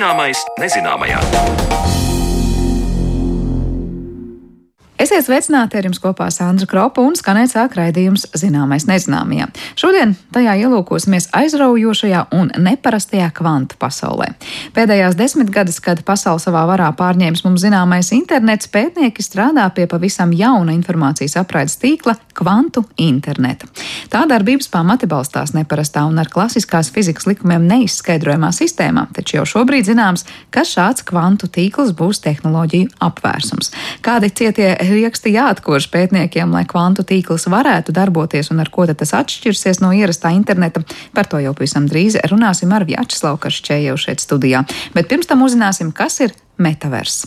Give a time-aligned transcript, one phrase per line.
[0.00, 1.69] Zināmais nezināmajā.
[5.10, 9.48] Esiet sveicināti ar jums kopā Sandra Kropa un skanēt sāk raidījums Zināmais nezināmajā.
[9.74, 14.28] Šodien tajā ielūkosimies aizraujošajā un neparastajā kvantu pasaulē.
[14.76, 20.76] Pēdējās desmitgades, kad pasauli savā varā pārņēmis mums zināmais internets, pētnieki strādā pie pavisam jauna
[20.78, 23.66] informācijas apraides tīkla- kvantu interneta.
[24.14, 29.90] Tā darbības pamati balstās neparastā un ar klasiskās fizikas likumiem neizskaidrojamā sistēmā, taču jau šobrīd
[29.90, 33.74] zināms, ka šāds kvantu tīkls būs tehnoloģiju apvērsums.
[34.02, 39.82] Kādi cietie rieksti jāatkož pētniekiem, lai kvantu tīkls varētu darboties un ar ko tas atšķirsies
[39.84, 40.84] no ierastā interneta.
[41.16, 44.64] Par to jau pavisam drīz runāsim ar Vjačeslavu Karšķēju šeit studijā.
[44.96, 47.24] Bet pirms tam uzzināsim, kas ir metavers.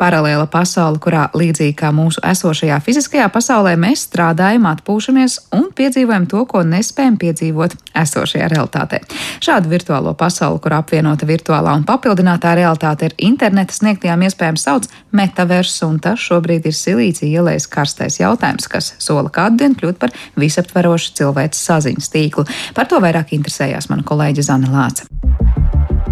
[0.00, 6.42] Paralēla pasaule, kurā līdzīgi kā mūsu esošajā fiziskajā pasaulē, mēs strādājam, atpūšamies un piedzīvojam to,
[6.50, 9.00] ko nespējam piedzīvot esošajā realitātē.
[9.44, 15.76] Šādu virtuālo pasauli, kur apvienota virtuālā un papildinātā realitāte ir interneta sniegtajām iespējām sauc metavers,
[15.86, 21.14] un tas šobrīd ir silīcija ielais karstais jautājums, kas sola kādu dienu kļūt par visaptverošu
[21.20, 22.48] cilvēces saziņas tīklu.
[22.74, 25.23] Par to vairāk interesējās mana kolēģe Zana Lāca.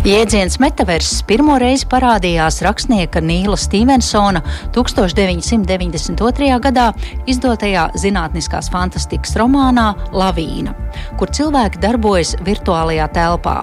[0.02, 4.40] Jēdziens metaverss pirmo reizi parādījās rakstnieka Nīla Stevensona
[4.74, 6.48] 1992.
[6.64, 6.88] gadā
[7.30, 10.74] izdotajā zinātniskās fantastikas romānā Lavīna,
[11.20, 13.60] kur cilvēki darbojas virtuālajā telpā.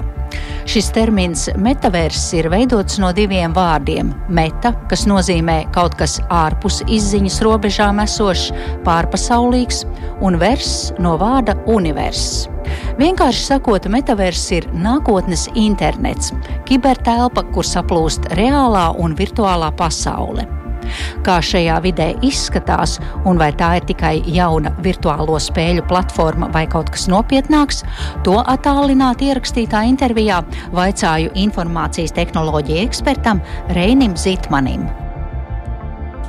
[0.70, 7.42] Šis termins metaverss ir veidots no diviem vārdiem- meta, kas nozīmē kaut kas ārpus izziņas
[7.42, 8.52] robežām esošs,
[8.84, 9.86] pārpasaulīgs,
[10.22, 12.48] un vers no vārda universs.
[13.00, 16.34] Vienkārši sakot, metavers ir nākotnes internets,
[16.66, 20.59] kibertelpa, kur saplūst reālā un virtuālā pasaule.
[21.26, 22.98] Kā šajā vidē izskatās,
[23.30, 27.84] un vai tā ir tikai jauna virtuālo spēļu platforma vai kaut kas nopietnāks,
[28.28, 30.42] to attālināti ierakstītā intervijā
[30.76, 33.44] vaicāju informācijas tehnoloģiju ekspertam
[33.76, 34.88] Reinim Zitmanim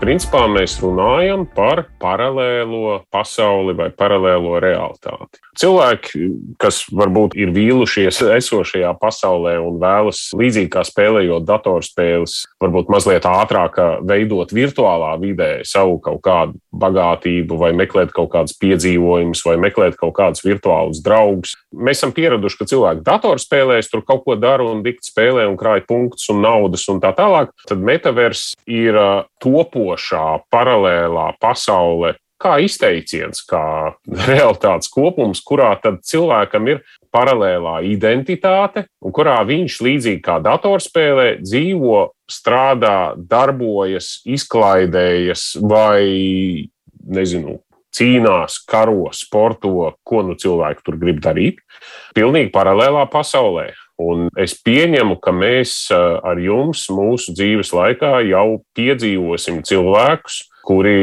[0.01, 5.41] principā mēs runājam par paralēlo pasauli vai paralēlo realitāti.
[5.61, 6.29] Cilvēki,
[6.63, 13.77] kas varbūt ir vīlušies esošajā pasaulē un vēlas līdzīgi kā spēlējot datorspēles, varbūt mazliet ātrāk
[14.09, 20.15] veidot virtuālā vidē savu kaut kādu bagātību, vai meklēt kaut kādus piedzīvojumus, vai meklēt kaut
[20.17, 21.57] kādus virtuālus draugus.
[21.75, 25.85] Mēs esam pieraduši, ka cilvēki datorspēlēs tur kaut ko dara un dikti spēlē un krāj
[25.89, 27.53] punktus un naudas un tā tālāk.
[27.69, 28.97] Tad metavers ir
[29.43, 33.65] topošā paralēlā pasaule kā izteiciens, kā
[34.31, 36.83] realitātes kopums, kurā tad cilvēkam ir
[37.15, 46.71] paralēlā identitāte, un kurā viņš līdzīgi kā datorspēlē dzīvo, strādā, darbojas, izklaidējas vai,
[47.11, 47.59] nezinu,
[47.91, 51.59] cīnās, karo, sporto, ko nu cilvēki tur grib darīt.
[52.15, 53.73] Pilnīgi paralēlā pasaulē.
[54.01, 61.01] Un es pieņemu, ka mēs ar jums mūsu dzīves laikā jau piedzīvosim cilvēkus, kuri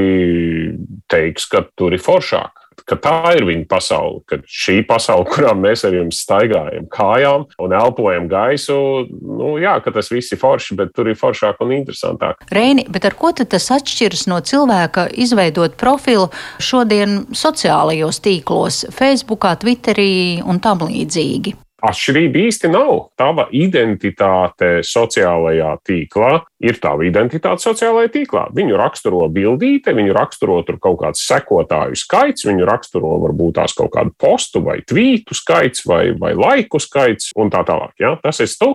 [1.12, 2.64] teiks, ka tur ir foršāk.
[2.88, 7.76] Ka tā ir viņa pasaule, ka šī pasaule, kurā mēs ar jums staigājam kājām un
[7.76, 8.78] elpojam gaisu,
[9.10, 12.46] nu, jā, ka tas viss ir forši, bet tur ir foršāk un interesantāk.
[12.54, 16.30] Reini, bet ar ko tas atšķiras no cilvēka izveidot profilu
[16.64, 21.58] šodien sociālajos tīklos, Facebookā, Twitterī un tam līdzīgi?
[21.78, 23.12] Atšķirība īsti nav.
[23.20, 26.32] Tava identitāte sociālajā tīklā
[26.66, 28.48] ir tava identitāte sociālajā tīklā.
[28.58, 33.94] Viņu raksturo bildīte, viņu raksturo tur kaut kāds sekotāju skaits, viņu raksturo varbūt tās kaut
[33.94, 37.94] kādu postu vai tvītu skaits vai, vai laiku skaits un tā tālāk.
[38.02, 38.16] Ja?
[38.26, 38.74] Tas ir tu.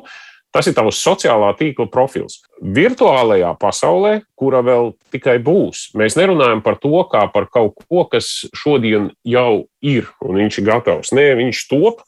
[0.53, 2.43] Tas ir tavs sociālā tīkla profils.
[2.61, 8.45] Virtuālajā pasaulē, kura vēl tikai būs, mēs nerunājam par to kā par kaut ko, kas
[8.53, 11.15] šodien jau ir un viņš ir gatavs.
[11.17, 12.05] Nē, viņš top,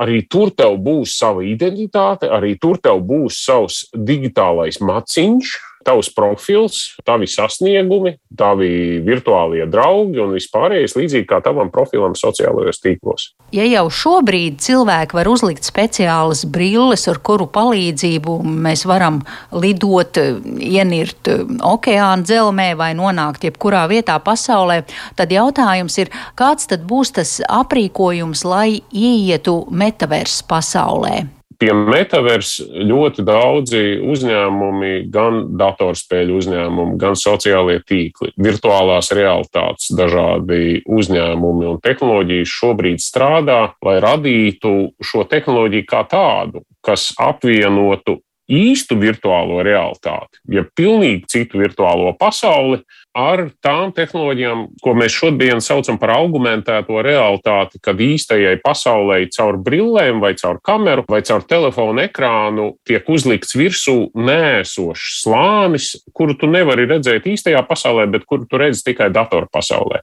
[0.00, 5.52] Arī tur tev būs sava identitāte, arī tur tev būs savs digitālais maciņš,
[5.84, 13.28] tavs profils, tavi sasniegumi, tavi virtuālie draugi un vispārējais līdzīgi kā tavam profilam sociālajos tīklos.
[13.54, 19.20] Ja jau šobrīd cilvēki var uzlikt speciālas brilles, ar kuru palīdzību mēs varam
[19.52, 20.18] lidot,
[20.58, 21.30] ienirt
[21.74, 24.82] okeāna dzelzmē vai nonākt jebkurā vietā pasaulē,
[25.18, 31.24] tad jautājums ir, kāds tad būs tas aprīkojums, lai ieietu metaversu pasaulē?
[31.60, 41.70] Pie metavers ļoti daudzi uzņēmumi, gan datorspēļu uzņēmumi, gan sociālie tīkli, virtuālās realitātes, dažādi uzņēmumi
[41.72, 44.74] un tehnoloģijas šobrīd strādā, lai radītu
[45.04, 48.20] šo tehnoloģiju kā tādu, kas apvienotu
[48.50, 52.82] īstu virtuālo realitāti, ja pilnīgi citu virtuālo pasauli
[53.14, 60.18] ar tām tehnoloģijām, ko mēs šodien saucam par augmentēto realitāti, kad īstajai pasaulē caur brillēm,
[60.22, 66.88] vai caur kameru, vai caur telefonu ekrānu tiek uzlikts virsū nēsošs slānis, kuru tu nevari
[66.90, 70.02] redzēt īstajā pasaulē, bet kuru tu redzi tikai datorpasaulē.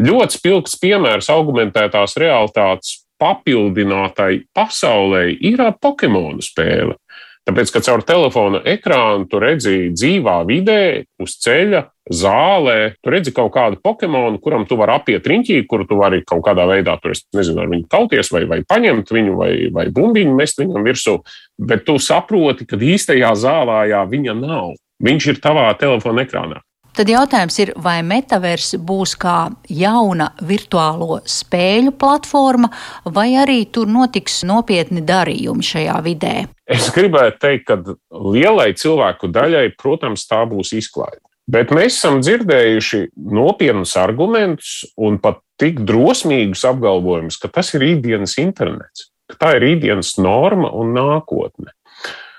[0.00, 6.96] Ļoti spilgts piemērs augmentētās realitātes papildinātai pasaulē ir Pokemonu spēle.
[7.42, 13.52] Tāpēc, ka caur telefona ekrānu tu redzi dzīvā vidē, uz ceļa, zālē, tu redzi kaut
[13.54, 17.62] kādu Pokemonu, kuram tu vari apiet riņķī, kuru tu vari kaut kādā veidā, tur, nezinu,
[17.62, 21.20] ar viņu kauties vai, vai paņemt viņu vai, vai bumbiņu mest viņam virsū,
[21.62, 24.74] bet tu saproti, ka īstajā zālājā viņa nav.
[25.02, 26.60] Viņš ir tavā telefona ekrānā.
[26.92, 32.68] Tad jautājums ir, vai metavers būs kā jauna virtuālo spēļu platforma,
[33.08, 36.34] vai arī tur notiks nopietni darījumi šajā vidē?
[36.68, 41.22] Es gribētu teikt, ka lielai cilvēku daļai, protams, tā būs izklaide.
[41.52, 43.02] Bet mēs esam dzirdējuši
[43.34, 49.66] nopietnus argumentus un pat tik drosmīgus apgalvojumus, ka tas ir rītdienas internets, ka tā ir
[49.66, 51.74] rītdienas norma un nākotne.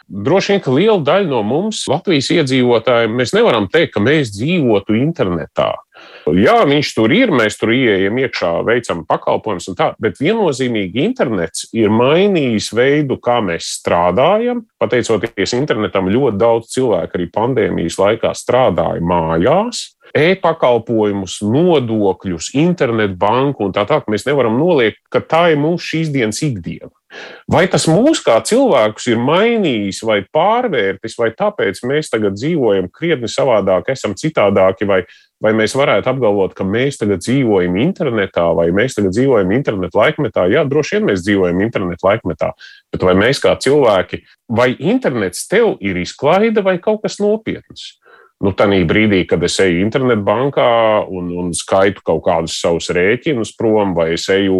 [0.09, 4.97] Droši vien, ka liela daļa no mums, Latvijas iedzīvotājiem, mēs nevaram teikt, ka mēs dzīvotu
[4.97, 5.71] internetā.
[6.31, 11.67] Jā, viņš tur ir, mēs tur ieejam iekšā, veicam pakalpojumus un tā, bet viennozīmīgi internets
[11.75, 14.63] ir mainījis veidu, kā mēs strādājam.
[14.79, 23.85] Pateicoties internetam, ļoti daudz cilvēku arī pandēmijas laikā strādāja mājās e-pakalpojumus, nodokļus, internetbanku un tā
[23.89, 24.09] tālāk.
[24.13, 26.93] Mēs nevaram noliekt, ka tā ir mūsu šīs dienas ikdiena.
[27.51, 33.29] Vai tas mūs kā cilvēkus ir mainījis vai pārvērtis, vai tāpēc mēs tagad dzīvojam krietni
[33.31, 35.01] savādāk, esam citādāki, vai,
[35.43, 40.47] vai mēs varētu apgalvot, ka mēs tagad dzīvojam internetā, vai mēs tagad dzīvojam internetu laikmetā?
[40.53, 42.53] Jā, droši vien mēs dzīvojam internetu laikmetā,
[42.93, 47.93] bet vai mēs kā cilvēki, vai internets tev ir izklaide vai kaut kas nopietns?
[48.43, 50.67] Nu, tādā brīdī, kad es eju internetbankā
[51.11, 54.57] un, un skaitu kaut kādus savus rēķinus prom, vai es eju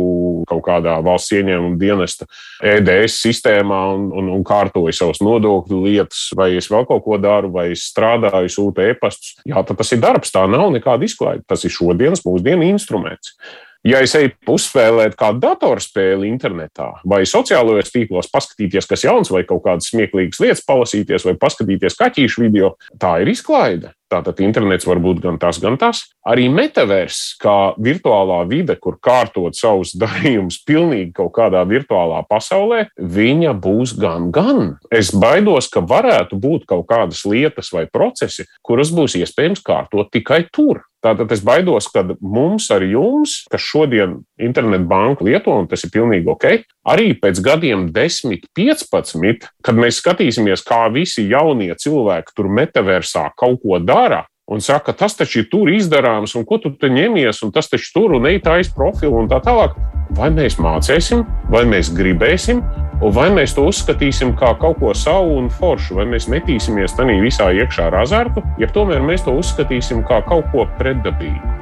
[0.50, 2.28] kaut kādā valsts ieņēmuma dienesta
[2.64, 7.52] EDS sistēmā un, un, un kārtoju savus nodokļu lietas, vai es vēl kaut ko daru,
[7.56, 9.36] vai es strādāju, sūtu e-pastus.
[9.50, 11.46] Jā, tas ir darbs, tā nav nekāda izklaide.
[11.50, 13.36] Tas ir šodienas mūsdienu instruments.
[13.84, 19.66] Ja es eju uzspēlēt kādu datorspēli internetā vai sociālajos tīklos, paskatīties, kas jauns, vai kaut
[19.66, 23.92] kādas smieklīgas lietas palasīties, vai paskatīties kaķīšu video, tā ir izklaide.
[24.14, 26.04] Tātad internets var būt gan tas, gan tas.
[26.30, 33.56] Arī metavers, kā virtuālā vide, kur kārtot savus darījumus pilnīgi kaut kādā virtuālā pasaulē, viņa
[33.64, 34.76] būs gan, gan.
[34.94, 40.44] Es baidos, ka varētu būt kaut kādas lietas vai procesi, kuras būs iespējams kārtot tikai
[40.54, 40.84] tur.
[41.04, 45.92] Tātad es baidos, ka mums ar jums, kas šodien internetu banku lieto, un tas ir
[45.92, 46.46] pilnīgi ok,
[46.88, 53.60] arī pēc gadiem 10, 15, kad mēs skatīsimies, kā visi jaunie cilvēki tur metaversā kaut
[53.66, 54.03] ko dara,
[54.48, 57.94] un saka, tas taču ir tur izdarāms, un ko tu te ņemies, un tas taču
[57.96, 59.78] tur un eitājas profilu un tā tālāk.
[60.14, 62.60] Vai mēs mācīsim, vai mēs gribēsim,
[63.16, 67.50] vai mēs to uzskatīsim kā kaut ko savu un foršu, vai mēs metīsimies tajā visā
[67.56, 71.60] iekšā ar azartu, ja tomēr mēs to uzskatīsim kā kaut ko pretdabīgu.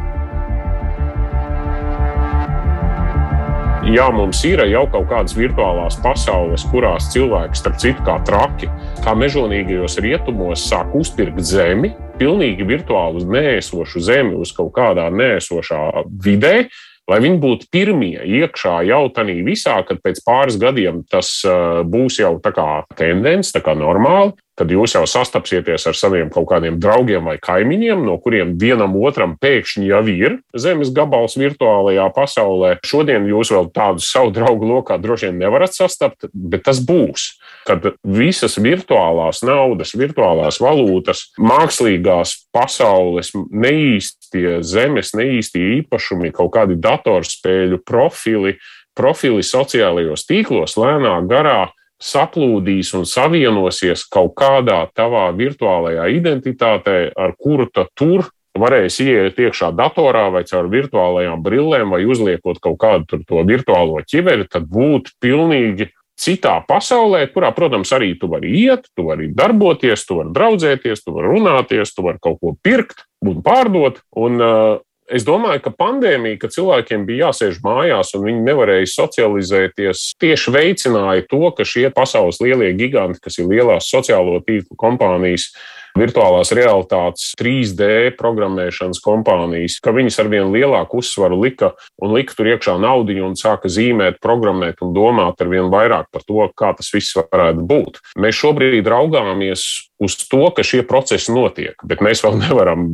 [3.91, 8.69] Jā, mums ir jau kaut kādas virtuālās pasaules, kurās cilvēki, starp citu, kā traki,
[9.01, 11.89] kā mežonīgajos rietumos, sāk uzpirkt zemi,
[12.21, 16.69] pilnīgi virtuālu nēsošu zemi uz kaut kādā nēsošā vidē,
[17.09, 21.41] lai viņi būtu pirmie iekšā jau tādā visā, kad pēc pāris gadiem tas
[21.89, 26.45] būs jau tā kā tendence, tā kā normāli kad jūs jau sastapsieties ar saviem kaut
[26.51, 32.75] kādiem draugiem vai kaimiņiem, no kuriem vienam otram pēkšņi jau ir zemes gabals virtuālajā pasaulē.
[32.85, 37.40] Šodien jūs vēl tādus savu draugu lokā droši vien nevarat sastapt, bet tas būs.
[37.67, 47.83] Kad visas virtuālās naudas, virtuālās valūtas, mākslīgās pasaules, neīstie zemes, neīstie īpašumi, kaut kādi datorspēļu
[47.85, 48.57] profili,
[48.97, 51.69] profili sociālajos tīklos lēnā garā
[52.01, 58.25] saplūdīs un savienosies kaut kādā tavā virtuālajā identitātē, ar kuru tur
[58.57, 64.49] varēs ieiet iekšā datorā vai caur virtuālajām brillēm vai uzliekot kaut kādu to virtuālo ķiveri,
[64.51, 70.19] tad būt pilnīgi citā pasaulē, kurā, protams, arī tu vari iet, tu vari darboties, tu
[70.19, 74.01] vari draudzēties, tu vari runāties, tu vari kaut ko pirkt un pārdot.
[74.19, 74.79] Un, uh,
[75.11, 81.25] Es domāju, ka pandēmija, kad cilvēkiem bija jāsēž mājās un viņi nevarēja socializēties, tieši veicināja
[81.27, 85.49] to, ka šie pasaules lielie giganti, kas ir lielās sociālo tīklu kompānijas,
[85.97, 92.51] virtuālās realitātes 3D programmēšanas kompānijas, ka viņas ar vien lielāku uzsvaru lika un lika tur
[92.53, 96.91] iekšā naudu un sāka zīmēt, programmēt un domāt ar vien vairāk par to, kā tas
[96.93, 98.01] viss varētu būt.
[98.21, 99.65] Mēs šobrīd raugāmies
[100.01, 102.87] uz to, ka šie procesi notiek, bet mēs vēl nevaram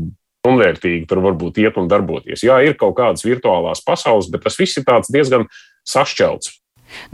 [0.48, 2.46] pilnvērtīgi tur varbūt iet un darboties.
[2.46, 5.48] Jā, ir kaut kādas virtuālās pasaules, bet tas viss ir diezgan
[5.88, 6.56] sašķelts.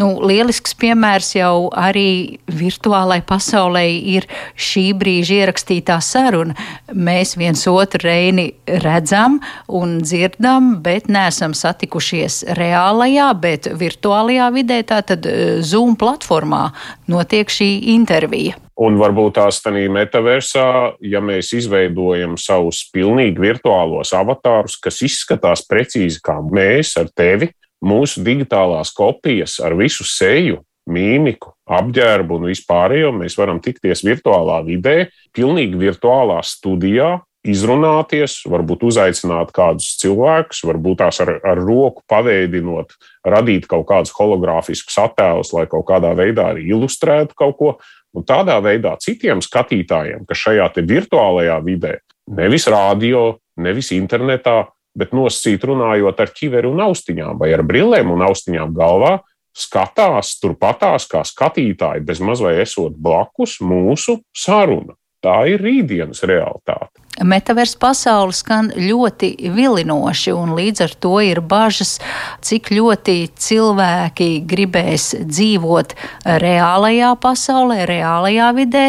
[0.01, 6.55] Nu, lielisks piemērs jau arī virtuālai pasaulē ir šī brīža ierakstītā saruna.
[6.93, 8.49] Mēs viens otru reini
[8.83, 16.67] redzam un dzirdam, bet neesam satikušies reālajā, bet virtuālajā vidē, tātad eh, Zoom platformā
[17.11, 18.59] notiek šī intervija.
[18.83, 20.67] Un varbūt tās tādā metaversā,
[21.05, 27.51] ja mēs izveidojam savus pilnīgi virtuālos avatārus, kas izskatās precīzi kā mēs ar tevi,
[27.83, 34.97] mūsu digitālās kopijas ar visu seju, mīmiku, apģērbu un vispārējo mēs varam tikties virtuālā vidē,
[35.35, 42.95] pilnīgi virtuālā studijā, izrunāties, varbūt uzaicināt kādus cilvēkus, varbūt tās ar, ar roku paveidinot,
[43.27, 47.73] radīt kaut kādus hologrāfiskus attēlus, lai kaut kādā veidā arī ilustrētu kaut ko.
[48.13, 51.97] Un tādā veidā citiem skatītājiem, kas šajā virtuālajā vidē,
[52.29, 58.25] nevis rādio, nevis internetā, bet nosacīt runājot ar ķiveri un austiņām vai ar brillēm un
[58.27, 59.17] austiņām galvā,
[59.53, 64.97] skatās turpatās kā skatītāji, bez mazliet esot blakus mūsu saruna.
[65.23, 66.99] Tā ir rītdienas realitāte.
[67.23, 71.99] Metaversa pasaule skan ļoti vilinoši, un līdz ar to ir bažas,
[72.43, 75.93] cik ļoti cilvēki gribēs dzīvot
[76.25, 78.85] reālajā pasaulē, reālajā vidē,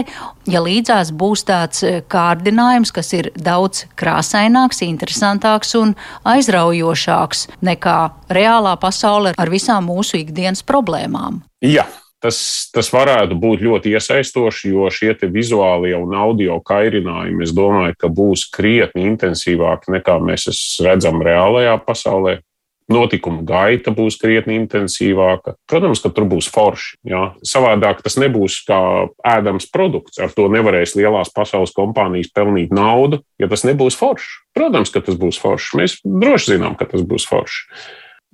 [0.48, 5.92] ja līdzās būs tāds kārdinājums, kas ir daudz krāsaināks, interesantāks un
[6.24, 7.98] aizraujošāks nekā
[8.32, 11.44] reālā pasaule ar visām mūsu ikdienas problēmām.
[11.60, 11.84] Jā,
[12.24, 12.38] Tas,
[12.72, 18.46] tas varētu būt ļoti iesaistoši, jo šie vizuālie un audio kairinājumi, es domāju, ka būs
[18.54, 20.48] krietni intensīvāki nekā mēs
[20.80, 22.38] redzam reālajā pasaulē.
[22.88, 25.54] Notikuma gaita būs krietni intensīvāka.
[25.68, 26.98] Protams, ka tur būs forši.
[27.08, 27.22] Jā.
[27.44, 28.80] Savādāk tas nebūs kā
[29.24, 30.20] ēdams produkts.
[30.20, 34.44] Ar to nevarēs lielās pasaules kompānijas pelnīt naudu, ja tas nebūs forši.
[34.56, 35.80] Protams, ka tas būs forši.
[35.80, 37.64] Mēs droši zinām, ka tas būs forši.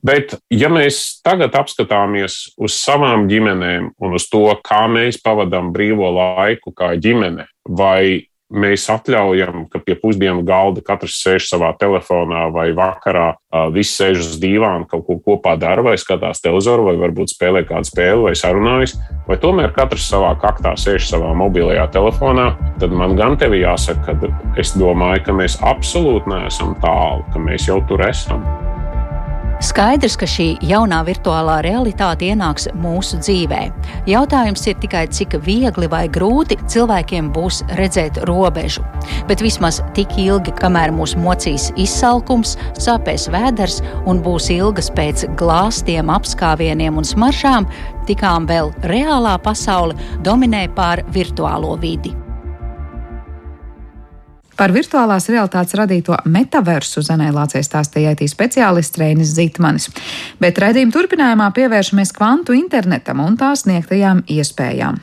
[0.07, 6.09] Bet, ja mēs tagad apskatāmies uz savām ģimenēm un uz to, kā mēs pavadām brīvo
[6.17, 12.71] laiku kā ģimene, vai mēs atļaujam, ka pie pusdienu galda katrs sēž savā telefonā vai
[12.77, 13.35] vakarā,
[13.75, 17.91] viss sēž uz dīvāna, kaut ko kopā dara, vai skatās televizoru, vai varbūt spēlē kādu
[17.91, 18.97] spēli, vai sarunājas,
[19.29, 22.51] vai tomēr katrs savā kaktā sēž savā mobilajā telefonā,
[22.83, 27.71] tad man gan tevi jāsaka, ka es domāju, ka mēs absolūti neesam tālu, ka mēs
[27.71, 28.43] jau tur esam.
[29.61, 33.59] Skaidrs, ka šī jaunā virtuālā realitāte ienāks mūsu dzīvē.
[34.09, 38.87] Jautājums ir tikai, cik viegli vai grūti cilvēkiem būs redzēt robežu.
[39.29, 46.09] Bet vismaz tik ilgi, kamēr mūs mocīs izsalkums, sāpēs vēders un būs ilgas pēc glāstiem,
[46.17, 47.69] apskāvieniem un smaržām,
[48.09, 52.17] tikām vēl reālā pasaule dominē pār virtuālo vidi.
[54.61, 59.89] Par virtuālās realitātes radīto metaversu Zanē Lācei stāstīja IT speciālists Reinis Zītmanis.
[60.37, 65.01] Bet redzījuma turpinājumā pievēršamies kvantu internetam un tā sniegtajām iespējām.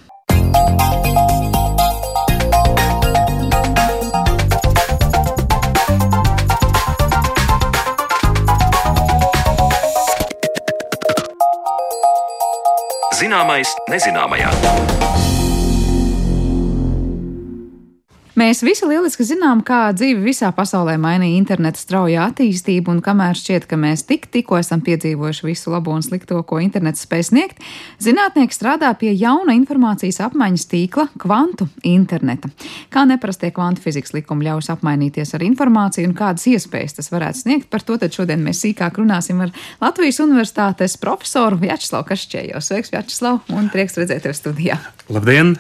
[13.18, 14.54] Zināmais nezināmajā.
[18.38, 23.64] Mēs visi lieliski zinām, kā dzīve visā pasaulē mainīja interneta straujā attīstību, un kamēr šķiet,
[23.66, 27.64] ka mēs tik, tikko esam piedzīvojuši visu labo un slikto, ko internets spēj sniegt,
[27.98, 32.52] zinātnieki strādā pie jauna informācijas apmaiņas tīkla kvantu interneta.
[32.94, 37.72] Kā neparastie kvantu fizikas likumi ļaus apmainīties ar informāciju un kādas iespējas tas varētu sniegt,
[37.74, 42.62] par to šodien mēs sīkāk runāsim ar Latvijas Universitātes profesoru Vjačslavu Kašķējo.
[42.62, 44.78] Sveiks, Vjačslav, un prieks redzēt tevi studijā!
[45.10, 45.56] Labdien!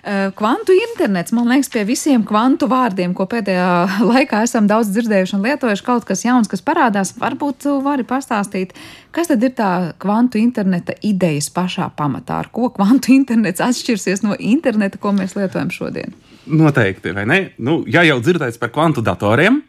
[0.00, 3.72] Eh, kvantu internets, man liekas, pie visiem kvantu vārdiem, ko pēdējā
[4.12, 7.12] laikā esam daudz dzirdējuši un lietojuši, kaut kas jauns, kas parādās.
[7.20, 8.72] Varbūt tu vari pastāstīt,
[9.12, 14.38] kas tad ir tā kvantu interneta idejas pašā pamatā, ar ko kvantu internets atšķirsies no
[14.38, 16.16] interneta, ko mēs lietojam šodien?
[16.50, 17.40] Noteikti, vai ne?
[17.60, 19.60] Nu, ja jau dzirdēts par kvantu datoriem,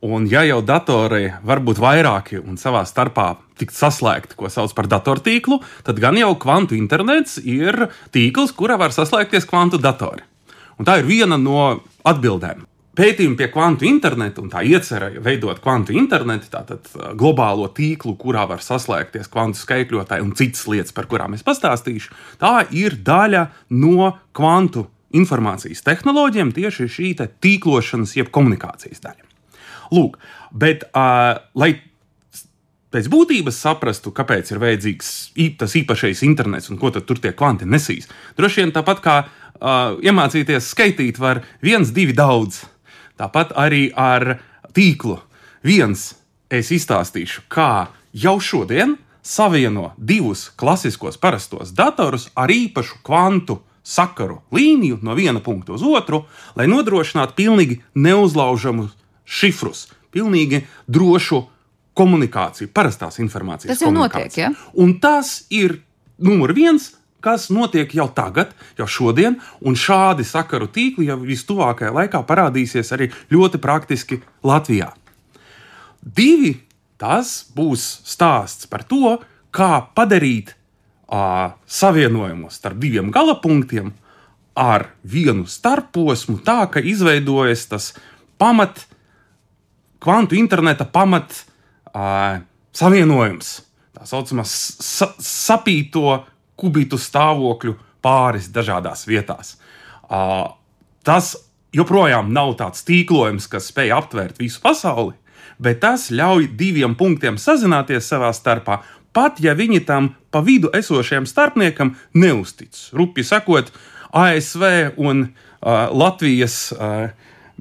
[0.00, 4.86] Un, ja jau datori var būt vairāki un savā starpā tikt saslēgti, ko sauc par
[4.86, 10.22] datortīklu, tad gan jau kvantu internets ir tīkls, kurā var saslēgties kvantu datori.
[10.78, 12.62] Un tā ir viena no atbildēm.
[12.98, 18.42] Pētījumi pie kvantu interneta un tā iecerēja veidot kvantu internetu, tātad uh, globālo tīklu, kurā
[18.50, 23.48] var saslēgties kvantu skaitļotāji un citas lietas, par kurām es pastāstīšu, tā ir daļa
[23.82, 29.27] no kvantu informācijas tehnoloģiem tieši šī tīklošanas, jeb komunikācijas daļa.
[29.94, 30.18] Lūk,
[30.52, 31.72] bet, uh, lai
[32.92, 35.10] pēc būtības saprastu, kāpēc ir vajadzīgs
[35.60, 40.72] tas īpašais internets un ko tur tie kvanti nesīs, droši vien tāpat kā uh, iemācīties
[40.72, 42.64] skaitīt, var viens, divi daudz.
[43.18, 44.38] Tāpat arī ar
[44.76, 45.18] tīklu.
[45.66, 46.12] Viens,
[46.48, 55.00] es izstāstīšu, kā jau šodien savieno divus klasiskos parastos datorus ar īpašu kvantu sakaru līniju
[55.02, 56.24] no viena punkta uz otru,
[56.56, 58.94] lai nodrošinātu pilnīgi neuzlaužamus
[59.28, 61.42] šifrus, pilnīgi drošu
[61.98, 63.74] komunikāciju, parastās informācijas.
[63.74, 64.52] Tas jau notiek, ja?
[64.78, 65.80] Un tas ir
[66.22, 66.92] numur viens,
[67.24, 73.10] kas notiek jau tagad, jau šodien, un šādi sakaru tīkli jau vistuvākajā laikā parādīsies arī
[73.34, 74.92] ļoti praktiski Latvijā.
[75.98, 76.54] Divi,
[76.98, 79.18] tas būs stāsts par to,
[79.54, 83.92] kā padarīt uh, savienojumus starp diviem galapunktiem
[84.58, 87.92] ar vienu starposmu, tā ka izveidojas tas
[88.38, 88.86] pamat,
[90.02, 91.34] kvantu interneta pamat
[91.92, 92.38] uh,
[92.74, 93.52] savienojums.
[93.98, 96.20] Tā saucamā sa sapīto
[96.58, 99.56] kubitu stāvokļu pāris dažādās vietās.
[100.08, 100.54] Uh,
[101.06, 101.34] tas
[101.74, 105.16] joprojām nav tāds tīklojums, kas spēj aptvert visu pasauli,
[105.58, 108.80] bet tas ļauj diviem punktiem sazināties savā starpā
[109.18, 112.76] pat ja viņi tam pa vidu esošajam starpniekam neustic.
[112.94, 113.72] Rupi sakot,
[114.14, 117.10] ASV un uh, Latvijas uh,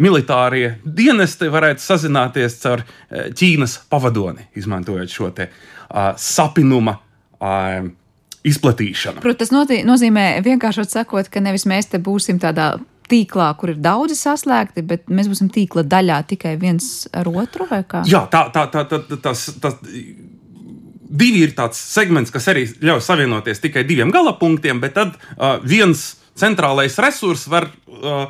[0.01, 6.99] militārie dienesti varētu sazināties caur uh, Ķīnas pavadoni, izmantojot šo te, uh, sapinuma.
[7.37, 7.93] Uh,
[8.47, 9.19] Izplatīšana.
[9.19, 12.77] Protams, tas nozīmē vienkāršot sakot, ka nevis mēs te būsim tādā
[13.11, 17.67] tīklā, kur ir daudzi saslēgti, bet mēs būsim tīkla daļā tikai viens ar otru?
[18.07, 19.77] Jā, tā, tā, tā, tā, tas, tas
[21.07, 26.09] divi ir tāds segments, kas arī ļauj savienoties tikai diviem galapunktiem, bet tad uh, viens
[26.37, 28.27] centrālais resurs var uh,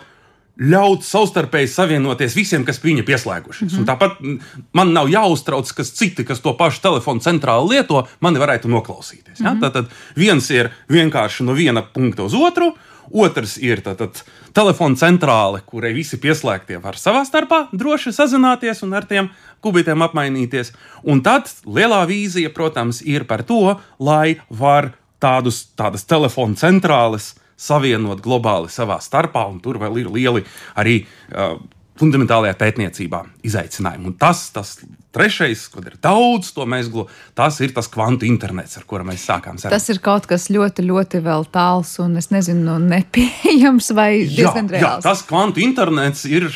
[0.58, 3.72] ļaut savstarpēji savienoties visiem, kas pie viņa pieslēgušies.
[3.72, 3.86] Mm -hmm.
[3.86, 9.40] Tāpat man nav jāuztrauc, kas citi, kas to pašu telefonu centrāli lieto, mani varētu noklausīties.
[9.40, 9.54] Ja?
[9.54, 9.72] Mm -hmm.
[9.74, 9.86] Tad
[10.16, 12.74] viens ir vienkārši no viena punkta uz otru,
[13.14, 14.20] Otrs ir tātad,
[14.56, 19.30] telefona centrāle, kurai visi pieslēgtie var savā starpā droši sazināties un ar tiem
[19.64, 20.74] kubītiem apmainīties.
[21.08, 24.92] Un tad lielā vīzija, protams, ir par to, lai var
[25.24, 30.44] tādus, tādas telefona centrāles savienot globāli savā starpā, un tur vēl ir lieli
[30.78, 31.58] arī uh,
[31.98, 34.12] fundamentālajā pētniecībā izaicinājumi.
[34.12, 34.76] Un tas, tas
[35.16, 39.56] Trešais, kad ir daudz to mezglu, tas ir tas kvantu internets, ar kuru mēs sākām
[39.56, 39.72] sarunu.
[39.72, 44.84] Tas ir kaut kas ļoti, ļoti vēl tāls un es nezinu, nepieejams vai diezgan reāls.
[44.84, 46.50] Jā, tas kvantu internets ir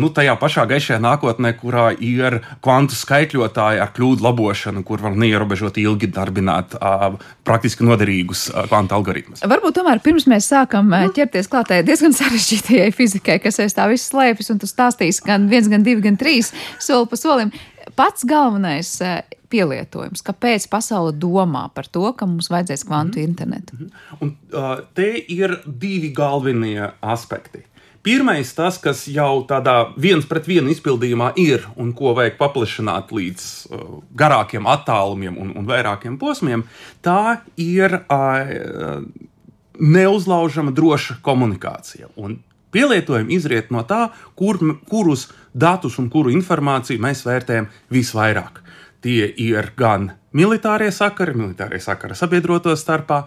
[0.00, 5.76] nu, tajā pašā gaišajā nākotnē, kurā ir kvantu skaitļotāji ar kļūdu labošanu, kur var neierobežot
[5.84, 9.44] ilgi darbināt uh, praktiski noderīgus uh, kvantu algoritmus.
[9.44, 14.08] Varbūt tomēr pirms mēs sākam uh, ķerties klātai diezgan sarežģītajai fizikai, kas aiz tā viss
[14.08, 17.52] slēpjas, un tu stāstīsi gan viens, gan divi, gan trīs soli pa solim
[17.98, 23.28] pats galvenais eh, pielietojums, kāpēc pasaule domā par to, ka mums vajadzēs kvantu -hmm.
[23.28, 23.76] internetu?
[23.76, 24.16] Mm -hmm.
[24.20, 27.64] Un, uh, te ir divi galvenie aspekti.
[28.02, 33.66] Pirmais, tas, kas jau tādā viens pret vienu izpildījumā ir un ko vajag paplašināt līdz
[33.70, 36.62] uh, garākiem attālumiem un, un vairākiem posmiem,
[37.02, 39.02] tā ir uh,
[39.78, 42.06] neuzlaužama droša komunikācija.
[42.16, 42.38] Un
[42.70, 44.08] pielietojumi izriet no tā,
[44.38, 44.58] kur,
[44.88, 45.28] kurus
[45.58, 48.62] datus un kuru informāciju mēs vērtējam visvairāk.
[49.04, 53.24] Tie ir gan militārie sakari, militārie sakari sabiedroto starpā,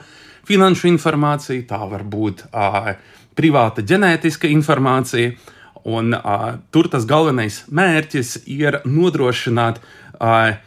[0.48, 2.94] finanšu informācija, tā var būt uh,
[3.38, 5.36] privāta ģenētiska informācija.
[5.82, 10.60] Un, uh, tur tas galvenais mērķis ir nodrošināt uh,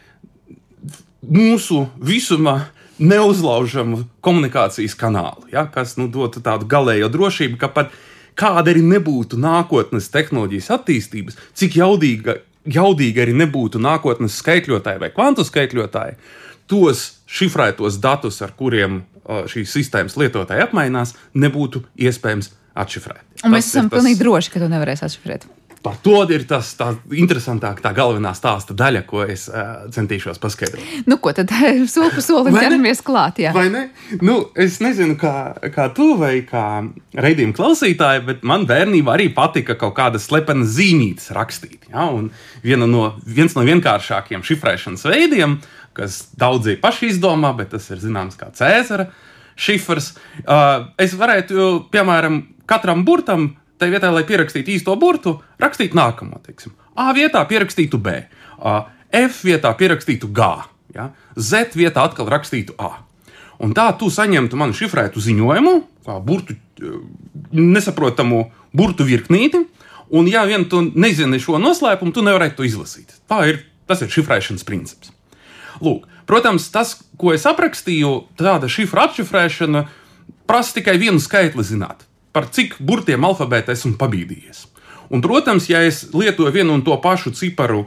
[1.23, 2.65] mūsu visuma
[2.99, 7.95] neuzlaužamu komunikācijas kanālu, ja, kas nu, dotu tādu galējo drošību, ka pat
[8.39, 15.45] kāda arī nebūtu nākotnes tehnoloģijas attīstības, cik jaudīga, jaudīga arī nebūtu nākotnes skaitļotāji vai kvantu
[15.47, 16.17] skaitļotāji,
[16.71, 23.23] tos šifrētos datus, ar kuriem šīs sistēmas lietotāji apmainās, nebūtu iespējams atšifrēt.
[23.45, 23.99] Un mēs esam tas...
[23.99, 25.47] pilnīgi droši, ka to nevarēs atšifrēt.
[25.85, 26.71] Par to ir tas
[27.13, 30.81] interesantāk, tā galvenā stāsta daļa, ko es uh, centīšos paskaidrot.
[31.05, 31.51] Nu, ko tad
[31.93, 33.37] soli pa solim ķeramies klāt?
[33.43, 33.51] Jā.
[33.53, 33.83] Vai ne?
[34.25, 35.35] Nu, es nezinu, kā,
[35.75, 36.63] kā tu vai kā
[37.13, 41.85] raidījuma klausītāji, bet man bērnībā arī patika kaut kādas slepenas zīmītes rakstīt.
[41.91, 42.07] Ja?
[42.09, 42.31] Un
[42.89, 45.59] no, viens no vienkāršākajiem šifrēšanas veidiem,
[45.93, 49.11] kas daudzi paši izdomā, bet tas ir zināms kā Cēzara
[49.53, 50.15] šifrs.
[50.41, 56.39] Uh, es varētu, piemēram, katram burtam tai vietā, lai pierakstītu īsto burtu, rakstīt nākamo.
[56.45, 56.75] Teiksim.
[56.95, 58.21] A vietā pierakstītu B,
[59.15, 60.47] F vietā pierakstītu G,
[60.95, 61.09] ja?
[61.35, 63.05] Z vietā atkal rakstītu A.
[63.63, 65.75] Un tā tu saņemtu manu šifrētu ziņojumu,
[66.07, 66.57] kā burtu,
[67.55, 69.61] nesaprotamu burtu virknīti,
[70.11, 73.15] un ja vien tu nezini šo noslēpumu, tu nevarētu to izlasīt.
[73.31, 75.13] Tā ir, tas ir šifrēšanas princips.
[75.83, 79.85] Lūk, protams, tas, ko es aprakstīju, tāda šifra atšifrēšana,
[80.47, 82.05] prasa tikai vienu skaitli zināt,
[82.35, 84.65] par cik burtiem alfabētā esmu pabīdījies.
[85.13, 87.85] Un, protams, ja es lietoju vienu un to pašu ciparu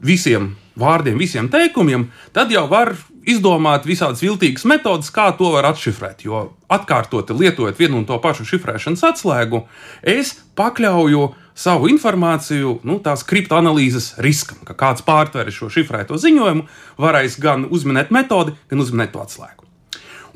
[0.00, 2.94] visiem vārdiem, visiem teikumiem, tad jau var
[3.28, 6.24] izdomāt visādas viltīgas metodes, kā to var atšifrēt.
[6.24, 9.64] Jo atkārtoti lietojot vienu un to pašu šifrēšanas atslēgu,
[10.00, 11.26] es pakļauju
[11.60, 16.64] savu informāciju nu, tās kriptoanalīzes riskam, ka kāds pārtveris šo šifrēto ziņojumu,
[17.02, 19.68] varēs gan uzminēt metodi, gan uzminēt to atslēgu.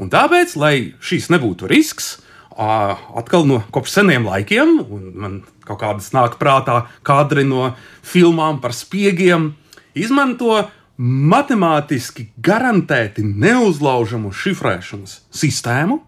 [0.03, 2.19] Un tāpēc, lai šīs nebūtu risks,
[2.57, 5.37] atkal no kopš seniem laikiem, un man
[5.67, 7.73] kaut kādas nāk prātā kadri no
[8.07, 9.53] filmām par spiegiem,
[9.95, 10.65] izmanto
[10.99, 15.99] matemātiski garantēti neuzlaužamu šifrēšanas sistēmu,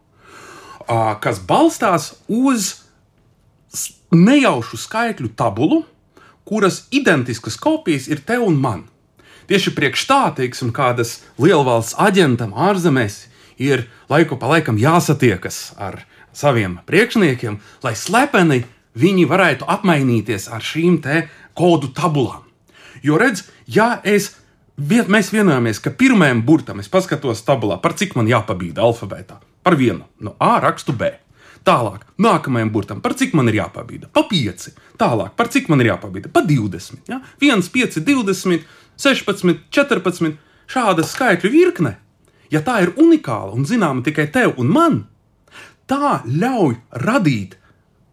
[1.23, 2.75] kas balstās uz
[4.15, 5.83] nejaušu skaitļu tabulu,
[6.47, 8.85] kuras identiskas kopijas ir te un man.
[9.51, 13.27] Tieši priekš tā, teiksim, kādas lielvalsts aģentam ārzemēs
[13.63, 16.05] ir laiku pa laikam jāsatiekas ar
[16.37, 18.65] saviem priekšniekiem, lai slepeni
[18.97, 21.01] viņi varētu apmainīties ar šīm
[21.57, 22.45] kodu tabulām.
[23.03, 24.35] Jo redz, ja es,
[24.77, 30.05] mēs vienojāmies, ka pirmajam burtam es paskatos tabulā, par cik man jāpabīda alfabētā, par vienu
[30.21, 31.13] no A rakstu B.
[31.67, 34.07] Tālāk, nākamajam burtam, par cik man ir jāpabīda?
[34.15, 34.69] Pa 5.
[35.01, 36.31] Tālāk, par cik man ir jāpabīda?
[36.31, 37.09] Pa 20.
[37.11, 37.19] Ja?
[37.43, 40.37] 1, 5, 20, 16, 14.
[40.71, 41.97] Šāda skaitļu virkne,
[42.51, 44.97] ja tā ir unikāla un zināma tikai tev un man,
[45.91, 47.57] tā ļauj radīt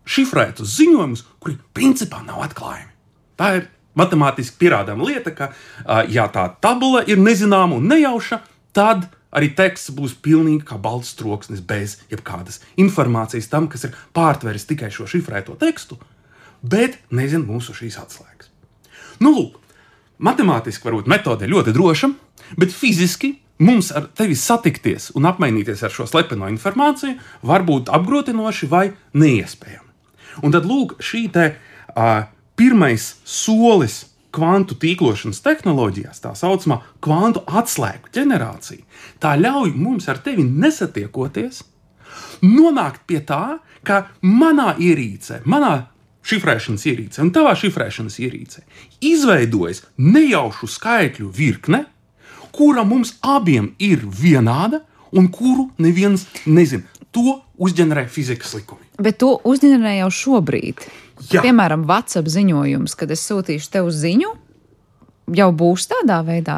[0.03, 2.91] šifrētus ziņojumus, kuri principā nav atklājami.
[3.39, 5.51] Tā ir matemātiski pierādāma lieta, ka,
[6.11, 8.41] ja tā tabula ir nezināma un nejauša,
[8.75, 14.67] tad arī teksts būs pilnīgi kā balts troksnis, bez jebkādas informācijas tam, kas ir pārtveris
[14.69, 15.97] tikai šo šifrēto tekstu,
[16.61, 18.51] bet nezina mūsu šīs atslēgas.
[19.23, 19.57] Nu, lūk,
[20.23, 22.11] matemātiski varbūt metode ļoti droša,
[22.59, 28.69] bet fiziski mums ar tevi satikties un apmainīties ar šo slepeno informāciju var būt apgrūtinoši
[28.71, 29.89] vai neiespējami.
[30.43, 31.51] Un tad lūk, šī te,
[31.93, 32.25] uh,
[32.57, 38.81] pirmais solis kvantu tīklošanas tehnoloģijās, tā saucamā kvantu atslēgu ģenerācija,
[39.21, 41.61] tā ļauj mums ar tevi nesatiekoties,
[42.41, 45.75] nonākt pie tā, ka manā ierīcē, manā
[46.25, 48.63] šifrēšanas ierīcē un tavā šifrēšanas ierīcē
[49.03, 51.83] izveidojas nejaušu skaitļu virkne,
[52.53, 56.87] kura mums abiem ir vienāda un kuru neviens nezina.
[57.13, 58.85] To uzģenerē fizikas likumi.
[59.01, 60.81] Bet to uzģenerē jau šobrīd.
[61.29, 61.43] Jā.
[61.45, 64.31] Piemēram, WhatsApp ziņojums, kad es sūtīšu tev ziņu,
[65.37, 66.57] jau būs tādā veidā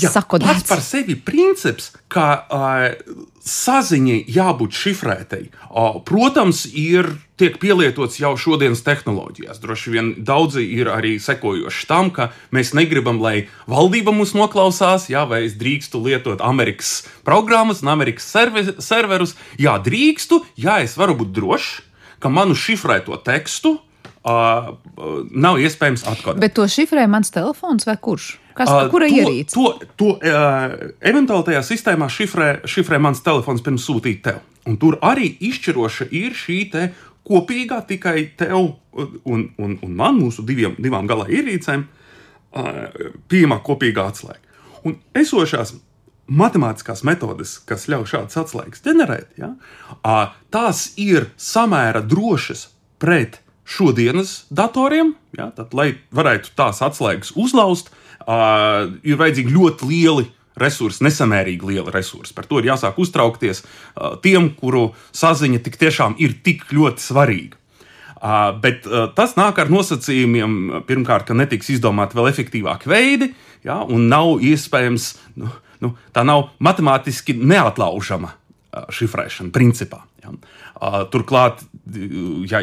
[0.00, 0.64] sakodēts.
[0.64, 5.42] Tas par sevi princips, ka uh, saziņai jābūt šifrētai.
[5.70, 9.60] Uh, protams, ir tiek pielietots jau šodienas tehnoloģijās.
[9.62, 15.26] Droši vien daudzi ir arī sekojoši tam, ka mēs negribam, lai valdība mūs noklausās, jā,
[15.28, 18.28] vai es drīkstu lietot Amerikas programmas un Amerikas
[18.84, 19.36] serverus.
[19.60, 21.74] Jā, drīkstu, jā, es varu būt drošs,
[22.22, 24.72] ka manu šifrēto tekstu uh,
[25.30, 26.40] nav iespējams atklāt.
[26.40, 28.36] Bet to šifrē mans telefons vai kurš?
[28.56, 29.52] Kas, uh, kura to, ierīce?
[29.52, 34.40] To, to uh, eventuāli tajā sistēmā šifrē, šifrē mans telefons pirms sūtīt tev.
[34.66, 36.62] Un tur arī izšķiroša ir šī
[37.26, 42.78] kopīgā tikai tev un, un, un man, mūsu diviem, divām galā ierīcēm, uh,
[43.28, 44.40] pieejamā kopīgā atslēga.
[44.86, 45.74] Un esošās
[46.26, 49.52] matemātiskās metodes, kas ļauj šādas atslēgas ģenerēt, ja,
[49.98, 52.70] uh, tās ir samēra drošas
[53.02, 60.26] pret šodienas datoriem, ja, tad, lai varētu tās atslēgas uzlauzt, uh, ir vajadzīgi ļoti lieli
[60.60, 62.34] resursi, nesamērīgi lieli resursi.
[62.36, 67.60] Par to ir jāsāk uztraukties uh, tiem, kuru saziņa tik tiešām ir tik ļoti svarīga.
[68.16, 73.30] Uh, bet uh, tas nāk ar nosacījumiem, pirmkārt, ka netiks izdomāti vēl efektīvāki veidi,
[73.66, 75.10] ja, un nav iespējams,
[75.42, 75.52] nu,
[75.84, 80.02] nu, tā nav matemātiski neatlaužama uh, šifrēšana principā.
[80.24, 80.32] Ja.
[81.08, 81.62] Turklāt,
[82.50, 82.58] ja,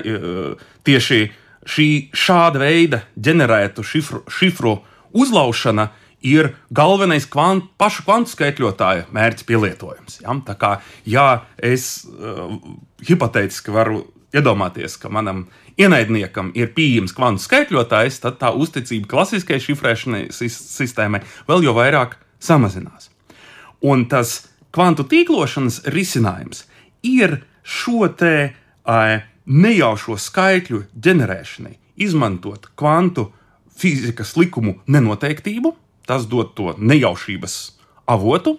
[0.85, 1.19] tieši
[1.65, 4.73] šī šāda veida ģenerētu šifru, šifru
[5.13, 5.89] uzlaušana
[6.23, 10.21] ir galvenais kvant, pašu kvantu skaitļotāja mērķis pielietojums.
[10.23, 10.35] Ja?
[10.47, 10.71] Tā kā
[11.09, 12.55] ja es uh,
[13.03, 15.45] hipotētiski varu iedomāties, ka manam
[15.77, 23.11] ienaidniekam ir pieejams kvantu skaitļotājs, tad tā uzticība klasiskajai šifrēšanai sistēmai vēl jau vairāk samazinās.
[23.83, 24.39] Un tas
[24.73, 26.65] kvantu tīklošanas risinājums
[27.03, 33.29] ir šo te uh, nejaušo skaitļu ģenerēšanai izmantot kvantu
[33.77, 35.73] fizikas likumu nenoteiktību,
[36.07, 37.57] tas dod to nejaušības
[38.11, 38.57] avotu,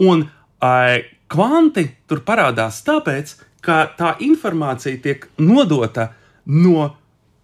[0.00, 0.96] un uh,
[1.30, 6.10] kvanti tur parādās tāpēc, ka tā informācija tiek nodota
[6.46, 6.94] no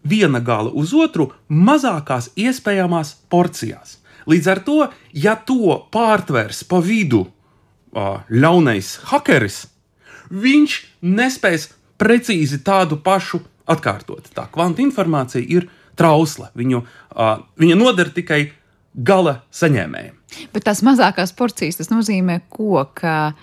[0.07, 3.99] viena gala uz otru mazākās iespējamās porcijās.
[4.27, 4.79] Līdz ar to,
[5.15, 7.27] ja to pārtvers pa vidu
[7.95, 9.67] ļaunais hakeris,
[10.31, 14.33] viņš nespēs precīzi tādu pašu atkārtot.
[14.35, 16.53] Tā kvanta informācija ir trausla.
[16.57, 18.47] Viņu, uh, viņa noder tikai
[18.97, 20.15] gala saņēmējiem.
[20.55, 23.35] Bet tās mazākās porcijas tas nozīmē, ko, ka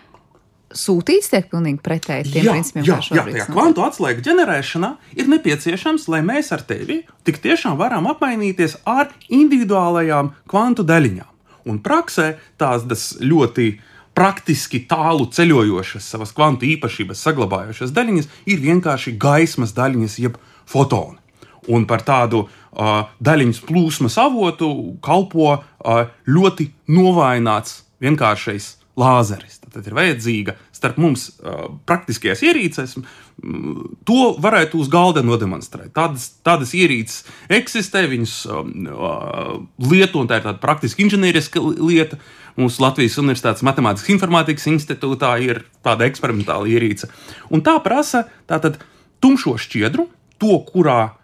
[0.73, 3.45] sūtīts tiek pilnīgi pretēji tiem jā, principiem, jā, jā, notiek.
[3.53, 4.89] kvantu atslēgu ģenerēšanā
[5.21, 11.29] ir nepieciešams, lai mēs ar tevi tik tiešām varam apmainīties ar individuālajām kvantu daļiņām.
[11.69, 13.69] Un praksē tās ļoti
[14.17, 20.37] praktiski tālu ceļojošas, savas kvantu īpašības saglabājošas daļiņas ir vienkārši gaismas daļiņas, jeb
[20.69, 21.22] fotoni.
[21.71, 24.69] Un par tādu uh, daļiņas plūsmas avotu
[25.03, 29.59] kalpo uh, ļoti novājināts vienkāršais lāzeris.
[29.73, 32.97] Tad ir vajadzīga starp mums uh, praktiskajās ierīcēs.
[32.99, 35.93] mm, To varētu uz galda nodemonstrēt.
[35.95, 39.55] Tādas, tādas ierīces eksistē, viņas um, uh,
[39.89, 42.19] lieto, un tā ir tāda praktiska inženieriska lieta.
[42.59, 47.09] Mūsu Latvijas Universitātes Matemātikas Informātikas institūtā ir tāda eksperimentāla ierīce.
[47.49, 48.77] Un tā prasa tātad
[49.23, 50.05] tumšo šķiedru,
[50.37, 51.15] to, kurā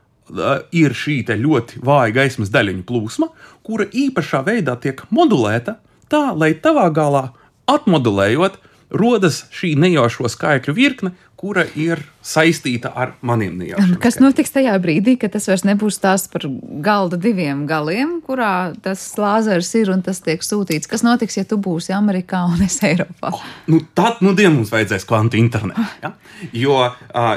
[0.71, 3.29] ir šī ļoti vāja gaismas daļiņu plūsma,
[3.65, 5.77] kura īpašā veidā tiek modulēta
[6.09, 7.29] tā, lai tavā galā
[7.69, 8.57] atmodulējot,
[8.89, 13.93] rodas šī nejaušo skaitļu virkne, kura ir saistīta ar maniem nejaušiem.
[14.03, 16.43] Kas notiks tajā brīdī, kad tas vairs nebūs stāsts par
[16.83, 20.89] galda diviem galiem, kurā tas lāzers ir un tas tiek sūtīts?
[20.89, 23.31] Kas notiks, ja tu būsi Amerikā un es Eiropā?
[23.71, 25.85] Nu, tad nu dienu mums vajadzēs kvantu internetu.
[26.03, 26.15] Ja?
[26.51, 26.81] Jo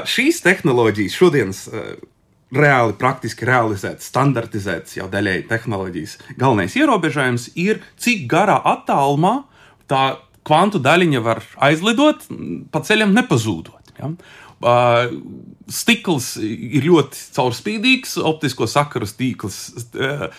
[0.09, 1.63] šīs tehnoloģijas šodienas
[2.55, 9.41] reāli, praktiski realizētas, standartizētas jau daļēji tehnoloģijas galvenais ierobežojums ir, cik garā attālumā
[9.91, 10.03] tā
[10.47, 12.27] kvantu daļiņa var aizlidot,
[12.71, 13.93] pa ceļam nepazūdot.
[13.99, 14.11] Ja?
[14.63, 15.09] Uh,
[15.67, 19.57] stikls ir ļoti caurspīdīgs, optisko sakaru stīkls,
[19.99, 20.29] uh,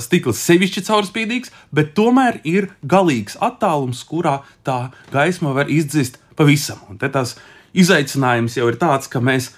[0.00, 4.78] stikls sevišķi caurspīdīgs, bet tomēr ir galīgs attālums, kurā tā
[5.12, 6.80] gaisma var izdzist pavisam.
[6.88, 7.36] Un tas
[7.76, 9.52] izaicinājums jau ir tāds, ka mēs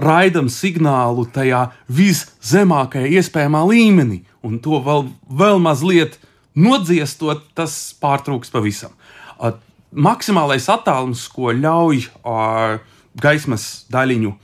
[0.00, 6.18] raidām signālu tajā viszemākajā iespējamā līmenī, un to vēl, vēl mazliet
[6.54, 8.94] nodziestot, tas pārtrūks pavisam.
[9.38, 9.56] Uh,
[9.94, 12.80] maksimālais attālums, ko ļauj uh,
[13.20, 14.34] gaismas daļiņu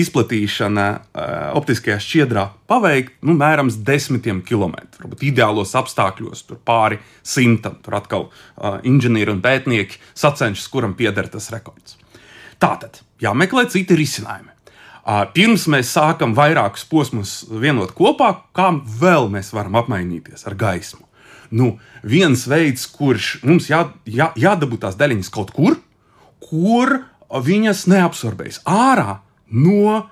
[0.00, 5.04] izplatīšana uh, optiskajā šķiedrā paveikt, nu, mērams, desmitiem kilometru.
[5.04, 7.78] Varbūt ideālos apstākļos tur pāri simtam.
[7.84, 11.98] Tur atkal uh, inženieri un pētnieki sacenšas, kuram pieder tas rekords.
[12.62, 14.53] Tātad jāmeklē citi risinājumi.
[15.04, 21.04] Uh, Pirms mēs sākam vairākus posmus vienot kopā, kā vēl mēs varam apmainīties ar gaismu.
[21.52, 25.76] Nu, viens veids, kurš mums jā, jā, jādabū tās daļiņas kaut kur,
[26.40, 29.18] kur viņas neabsorbējas ārā
[29.52, 30.06] no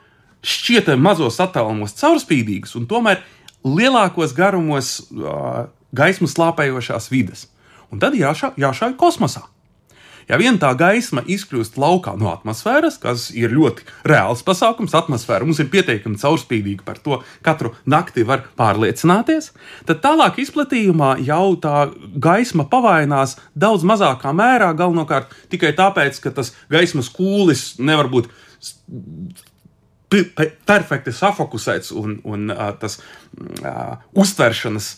[0.44, 3.22] šķietami mazos attālumos caurspīdīgas un tomēr
[3.64, 7.46] lielākos garumos uh, gaismas slāpējošās vidas.
[7.92, 9.46] Un tad jāšā, jāšauj kosmosā.
[10.28, 15.60] Ja vien tā gaisma izkļūst laukā no atmosfēras, kas ir ļoti reāls pasākums, atmosfēra mums
[15.62, 19.52] ir pietiekami caurspīdīga par to, katru nakti var pārliecināties,
[19.88, 21.88] tad tālāk izplatījumā jau tā
[22.22, 28.30] gaisma pavainās daudz mazākā mērā, galvenokārt tikai tāpēc, ka tas gaismas kūlis nevar būt
[30.68, 34.90] perfekti safokusēts un, un uh, tas uh, uztveršanas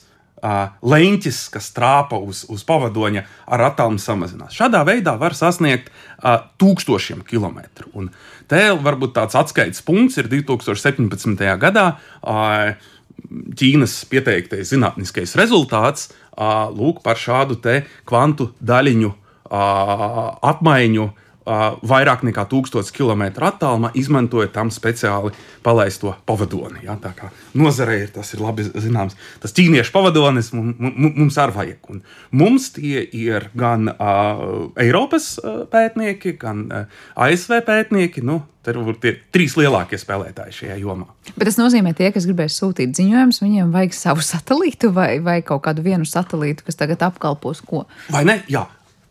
[0.45, 3.25] leņķis, kas trāpa uz, uz pavadoņa,
[3.57, 4.55] ar attālumu samazinās.
[4.57, 7.89] Šādā veidā var sasniegt uh, tūkstošiem kilometru.
[7.97, 8.11] Un
[8.51, 11.49] te varbūt tāds atskaites punkts ir 2017.
[11.63, 11.95] gadā.
[12.21, 12.91] Uh,
[13.25, 17.57] Ķīnas pieteiktais zinātniskais rezultāts uh, lūk par šādu
[18.05, 26.85] kvantu daļiņu uh, apmaiņu uh, vairāk nekā 1000 km attālumā, izmantojot tam speciāli palaisto pavadoni.
[26.87, 26.97] Ja?
[27.01, 29.17] Tā kā nozarei tas ir labi zināms.
[29.43, 31.93] Tas ķīniešu pavadonis mums, arī vajag.
[31.93, 32.03] Un
[32.33, 35.35] mums tie ir gan uh, Eiropas
[35.73, 38.25] pētnieki, gan uh, ASV pētnieki.
[38.25, 41.05] Nu, Tur ir trīs lielākie spēlētāji šajā jomā.
[41.35, 45.43] Bet tas nozīmē, ka tie, kas gribēs sūtīt ziņojumus, viņiem vajag savu satelītu vai, vai
[45.45, 47.83] kaut kādu vienu satelītu, kas tagad apkalpos ko.
[48.09, 48.39] Vai ne?
[48.49, 48.65] Jā.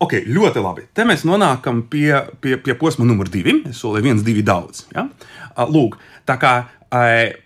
[0.04, 0.84] Ok, ļoti labi.
[0.96, 2.12] Te mēs nonākam pie,
[2.44, 3.62] pie, pie posma numur divi.
[3.70, 4.84] Es solīju, viens, divi daudz.
[4.96, 5.06] Ja?
[5.70, 5.96] Lūk,
[6.28, 6.54] tā kā
[6.92, 7.44] ē,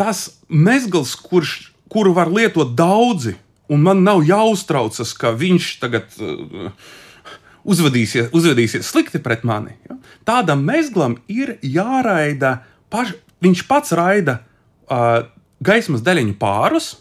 [0.00, 3.36] tas mezgls, kurš, kuru var lietot daudzi,
[3.70, 6.70] un man nav jāuztraucas, ka viņš tagad uh,
[7.64, 9.76] uzvedīsies, uzvedīsies slikti pret mani.
[9.88, 9.98] Ja?
[10.28, 12.58] Tādam mezglam ir jāraida,
[12.92, 14.40] paš, viņš pats raida
[14.90, 15.22] uh,
[15.64, 16.92] gaismas daļiņu pārus,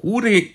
[0.00, 0.53] kuri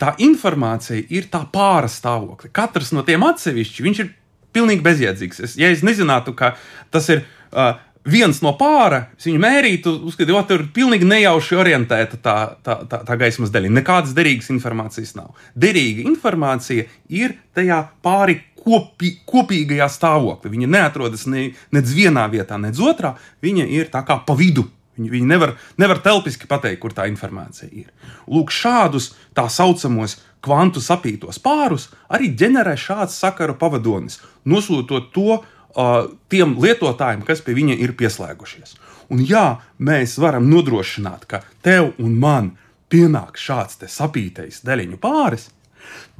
[0.00, 2.52] tā informācija ir tā pāra stāvokļa.
[2.54, 4.12] Katrs no tiem atsevišķi, viņš ir
[4.54, 5.42] pilnīgi bezjēdzīgs.
[5.44, 6.54] Es, ja es nezinātu, ka
[6.94, 11.58] tas ir uh, viens no pāra, es viņu mērītu, uzskatītu, ka tur ir pilnīgi nejauši
[11.60, 13.72] orientēta tā, tā, tā, tā gaismas daļa.
[13.80, 15.32] Nekādas derīgas informācijas nav.
[15.58, 20.52] Derīga informācija ir tajā pāri kopi, kopīgajā stāvoklī.
[20.54, 23.14] Viņa neatrodas ne, nec vienā vietā, nec otrā.
[23.44, 24.68] Viņa ir tā kā pa vidu.
[24.94, 27.90] Viņi, viņi nevar, nevar telpiski pateikt, kur tā informācija ir.
[28.30, 36.10] Lūk, šādus tā saucamos kvantu sapītos pārus arī ģenerē šāds sakaru pavadonis, nosūtot to uh,
[36.30, 38.76] tiem lietotājiem, kas pie viņa ir pieslēgušies.
[39.12, 42.52] Un ja mēs varam nodrošināt, ka tev un man
[42.92, 45.48] pienāk šāds sapītais daļiņu pāris,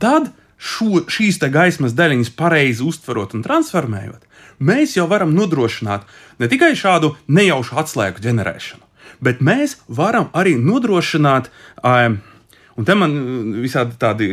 [0.03, 4.24] tad šo, šīs gaismas daļiņas pareizi uztverot un transformējot,
[4.59, 6.07] mēs jau varam nodrošināt
[6.39, 8.83] ne tikai šādu nejaušu atslēgu ģenerēšanu,
[9.25, 11.51] bet mēs varam arī nodrošināt,
[11.85, 13.17] un te man
[13.63, 14.31] visādi tādi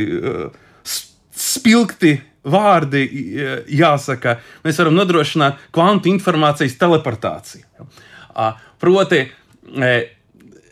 [1.42, 3.04] spilgti vārdi
[3.70, 7.86] jāsaka, mēs varam nodrošināt kvantu informācijas teleportāciju.
[8.82, 9.20] Proti,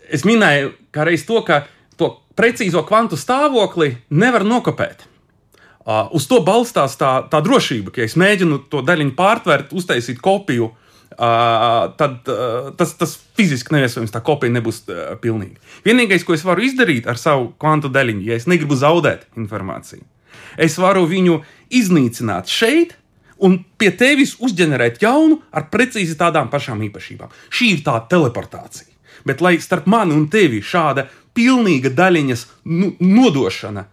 [0.10, 1.64] es minēju, kā reiz to, ka
[2.00, 5.09] to precīzo kvantu stāvokli nevar nokopēt.
[5.90, 10.20] Uh, uz to balstās tā, tā drošība, ka, ja es mēģinu to daļiņu pārtvert, uztaisīt
[10.22, 15.58] kopiju, uh, tad uh, tas, tas fiziski neiespējams, tā kopija nebūs uh, pilnīga.
[15.88, 20.06] Vienīgais, ko es varu izdarīt ar savu kvantu daļiņu, ja es negribu zaudēt informāciju,
[20.62, 21.40] es varu viņu
[21.82, 22.94] iznīcināt šeit.
[23.40, 27.32] Un pie tevis uzģenerēt jaunu ar precīzi tādām pašām īpašībām.
[27.48, 28.92] Šī ir tā teleportācija.
[29.24, 31.06] Bet, lai starp mani un tevi šāda
[31.40, 33.86] pilnīga daļiņas nu, nodošana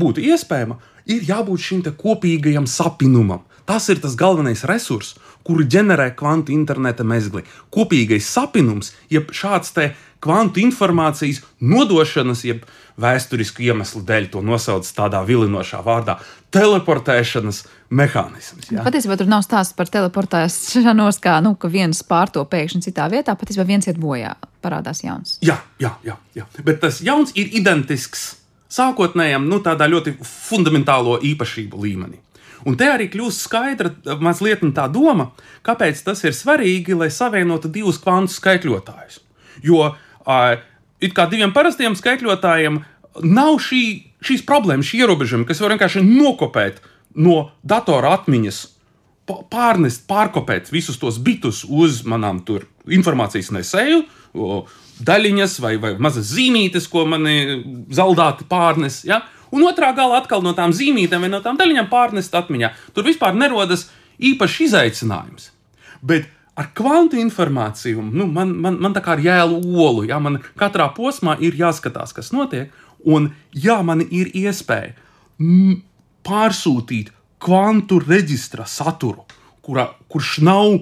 [0.00, 3.44] būtu iespējama, ir jābūt šim kopīgajam sapinumam.
[3.64, 5.14] Tas ir tas galvenais resurs,
[5.44, 7.44] kuru ģenerē kvantu interneta mezgli.
[7.72, 12.64] Kopīgais sapinums, jeb šāds te kvantu informācijas nodošanas, jeb
[13.00, 16.18] vēsturisku iemeslu dēļ to nosauc tādā vilinošā vārdā-
[16.54, 18.70] teleportēšanas mehānisms.
[18.70, 18.84] Ja?
[18.84, 23.66] Patiesībā tur nav stāsts par teleportēšanos, kā nu, ka viens pārto pēkšņi citā vietā, patiesībā
[23.66, 25.38] viens iet bojā, parādās jauns.
[25.42, 26.44] Jā, jā, jā, jā.
[26.64, 28.36] bet tas jauns ir identisks
[28.74, 32.20] sākotnējam, nu, tādā ļoti fundamentālo īpašību līmenī.
[32.64, 33.92] Un te arī kļūst skaidra
[34.24, 35.30] mazliet tā doma,
[35.66, 39.20] kāpēc tas ir svarīgi, lai savienotu divus kvantu skaitļotājus.
[39.64, 40.56] Jo uh,
[41.04, 42.80] it kā diviem parastiem skaitļotājiem
[43.28, 43.82] nav šī,
[44.24, 46.80] šīs problēmas, šī ierobežojuma, kas var vienkārši nokopēt
[47.20, 48.62] no datora atmiņas,
[49.52, 54.02] pārnest, pārkopēt visus tos bitus uz manām tur informācijas nesēju,
[54.34, 57.62] daļiņas vai, vai mazas zīmītes, ko mani
[57.94, 59.02] zaldāti pārnes.
[59.06, 59.22] Ja?
[59.54, 62.72] Un otrā galā atkal no tām zīmītēm vai no tām daļiņām pārnest atmiņā.
[62.94, 65.50] Tur vispār nerodas īpašs izaicinājums.
[66.04, 70.40] Bet ar kvantu informāciju nu, man, man, man tā kā ar jēlu olu, ja man
[70.58, 74.94] katrā posmā ir jāskatās, kas notiek, un ja man ir iespēja
[76.24, 77.10] pārsūtīt
[77.42, 79.26] kvantu reģistra saturu,
[79.64, 80.78] kura, kurš nav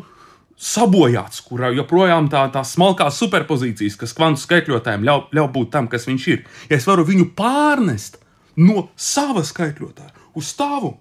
[0.63, 6.07] sabojāts, kurā joprojām tā, tā smalkās superpozīcijas, kas kvantu skaitļotājiem ļauj, ļauj būt tam, kas
[6.07, 6.45] viņš ir.
[6.71, 8.21] Ja es varu viņu pārnest
[8.63, 10.95] no sava skaitļotāja uz tavu,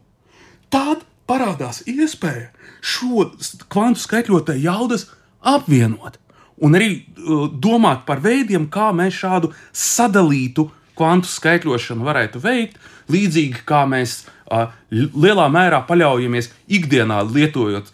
[0.73, 2.49] tad parādās iespēja
[2.81, 3.29] šo
[3.71, 5.07] kvantu skaitļotāju jaudas
[5.53, 6.17] apvienot.
[6.61, 12.77] Un arī uh, domāt par veidiem, kā mēs šādu sadalītu kvantu skaitļošanu varētu veikt,
[13.13, 17.89] līdzīgi kā mēs uh, lielā mērā paļaujamies ikdienā lietojot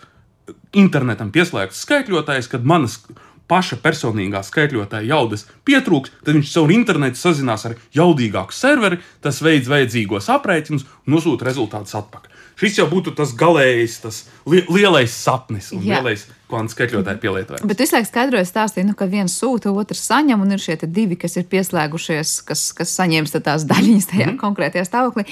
[0.76, 3.00] internetam pieslēgts skaitļotājs, kad manas
[3.48, 9.72] paša personīgā skaitļotāja jaudas pietrūks, tad viņš caur internetu sazinās ar jaudīgāku serveri, tas veids
[9.72, 12.27] vajadzīgos aprēķinus un nosūta rezultātus atpakaļ.
[12.58, 16.00] Šis jau būtu tas galējais, tas li lielais sapnis un Jā.
[16.00, 17.66] lielais kvantu skaitļotāju pielietojums.
[17.68, 21.18] Bet visu laiku skaidroju stāstīju, nu, ka viens sūta, otrs saņem, un ir šie divi,
[21.20, 25.24] kas ir pieslēgušies, kas, kas saņems tās daļiņas tajā mm konkrētajā stāvoklī.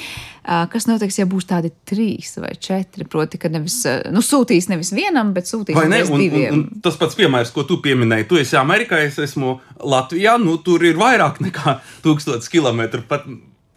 [0.74, 3.06] Kas notiks, ja būs tādi trīs vai četri?
[3.10, 3.80] Proti, ka nevis
[4.14, 6.54] nu, sūtīs nevis vienam, bet sūtīs ne, un, diviem.
[6.54, 10.58] Un, un tas pats piemērs, ko tu pieminēji, tu esi Amerikā, es esmu Latvijā, nu
[10.66, 13.06] tur ir vairāk nekā tūkstots kilometru.
[13.08, 13.30] Pat,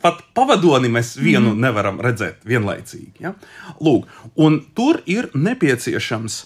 [0.04, 1.62] pat pavadoni mēs vienu mm.
[1.64, 3.24] nevaram redzēt vienlaicīgi.
[3.24, 3.34] Ja?
[3.82, 4.08] Lūk,
[4.38, 6.38] un tur ir nepieciešams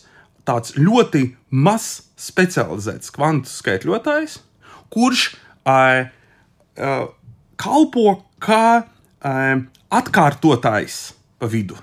[0.49, 4.39] tāds ļoti mazs specializēts kvantu skaitļotājs,
[4.93, 7.05] kurš uh, uh,
[7.61, 11.01] kalpo kā uh, atkārtotājs
[11.51, 11.77] vidu.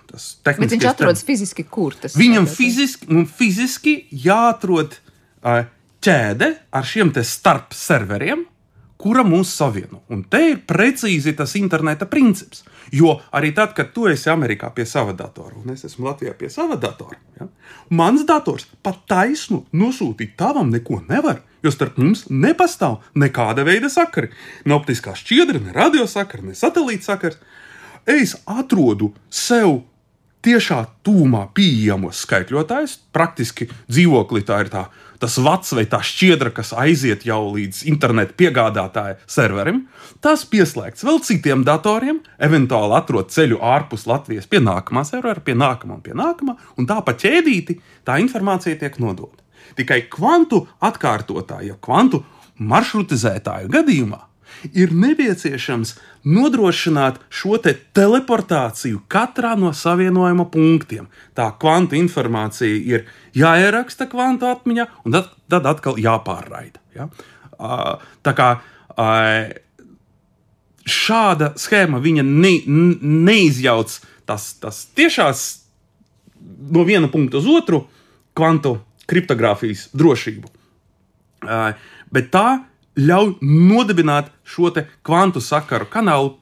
[0.45, 2.21] Bet viņš atrodas fiziski, kur tas ir?
[2.21, 4.95] Viņam fiziski, fiziski jāatrod
[5.43, 8.45] ķēde ar šiem starp serveriem,
[8.99, 10.01] kura mūs savieno.
[10.11, 12.65] Un te ir precīzi tas interneta princips.
[12.91, 16.49] Jo arī tad, kad tu esi Amerikā pie sava datora, un es esmu Latvijā pie
[16.51, 17.47] sava datora, ja,
[17.93, 21.43] mans dators pat taisnu nosūtīt tavam neko nevar.
[21.63, 24.31] Jo starp mums nepastāv nekāda veida sakari.
[24.63, 27.39] Ne optiskā šķiedra, ne radiosakara, ne satelīta sakars.
[28.07, 29.81] Es atrodu sev
[30.45, 32.95] tiešā tūmā pieejamos skaitļotājus.
[33.15, 34.85] Praktiski dzīvoklī tā ir tā,
[35.19, 39.83] tas vats vai tā šķiedra, kas aiziet jau līdz internetu piegādātāja serverim.
[40.23, 45.99] Tas pieslēgts vēl citiem datoriem, eventuāli atrod ceļu ārpus Latvijas pie nākamā servera, pie nākamā
[45.99, 49.43] un pie nākamā, un tā pa ķēdīti tā informācija tiek nodota.
[49.77, 52.23] Tikai kvantu atkārtotāju, kvantu
[52.59, 54.28] maršrutizētāju gadījumā
[54.73, 55.95] ir nepieciešams
[56.29, 61.07] nodrošināt šo te teleportāciju katrā no savienojuma punktiem.
[61.37, 66.81] Tā kvantu informācija ir jāieraksta kvantu atmiņā, un tad, tad atkal jāpārraida.
[66.95, 67.09] Ja?
[68.25, 68.49] Tā kā
[70.89, 75.45] šāda schēma ne, neizjauc tas, tas tiešās
[76.71, 77.85] no viena punkta uz otru
[78.37, 78.77] kvantu
[79.09, 80.49] kriptogrāfijas drošību.
[82.11, 82.47] Bet tā
[82.99, 84.71] ļauj nodibināt šo
[85.05, 86.33] kvantu sakaru kanālu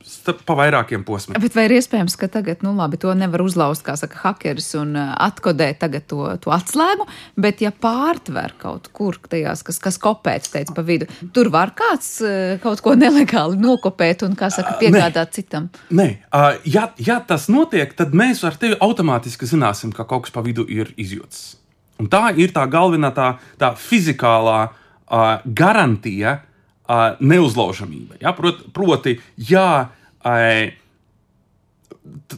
[0.48, 1.40] pa vairākiem posmiem.
[1.44, 4.96] Bet vai ir iespējams, ka tagad, nu labi, to nevar uzlauzt, kā saka hakeris, un
[4.96, 7.08] uh, atkodēt to, to atslēgu,
[7.40, 12.10] bet ja pārtver kaut kur tajās, kas, kas kopēts, teica pa vidu, tur var kāds
[12.24, 15.36] uh, kaut ko nelegāli nokopēt un, kā saka, piegādāt Nē.
[15.36, 15.70] citam?
[15.92, 20.36] Nē, uh, ja, ja tas notiek, tad mēs ar tevi automātiski zināsim, ka kaut kas
[20.36, 21.58] pa vidu ir izjūts.
[21.98, 26.38] Un tā ir tā galvenā tā, tā fizikālā uh, garantija
[26.88, 28.22] uh, neuzlaužamībai.
[28.24, 28.34] Ja?
[28.38, 29.18] Prot, proti,
[29.50, 29.68] ja
[30.26, 30.72] uh,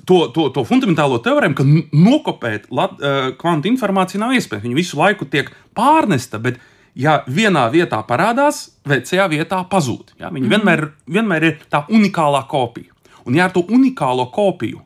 [0.05, 4.65] to, to, to fundamentālo teorēmu, ka nokopēt lat, uh, kvantu informāciju nav iespējams.
[4.67, 6.59] Viņa visu laiku tiek pārnesta, bet
[6.99, 10.15] ja vienā vietā parādās, vecajā vietā pazūd.
[10.19, 10.33] Ja?
[10.33, 10.53] Viņa mm.
[10.55, 12.93] vienmēr, vienmēr ir tā unikālā kopija.
[13.27, 14.81] Un ja ar to unikālo kopiju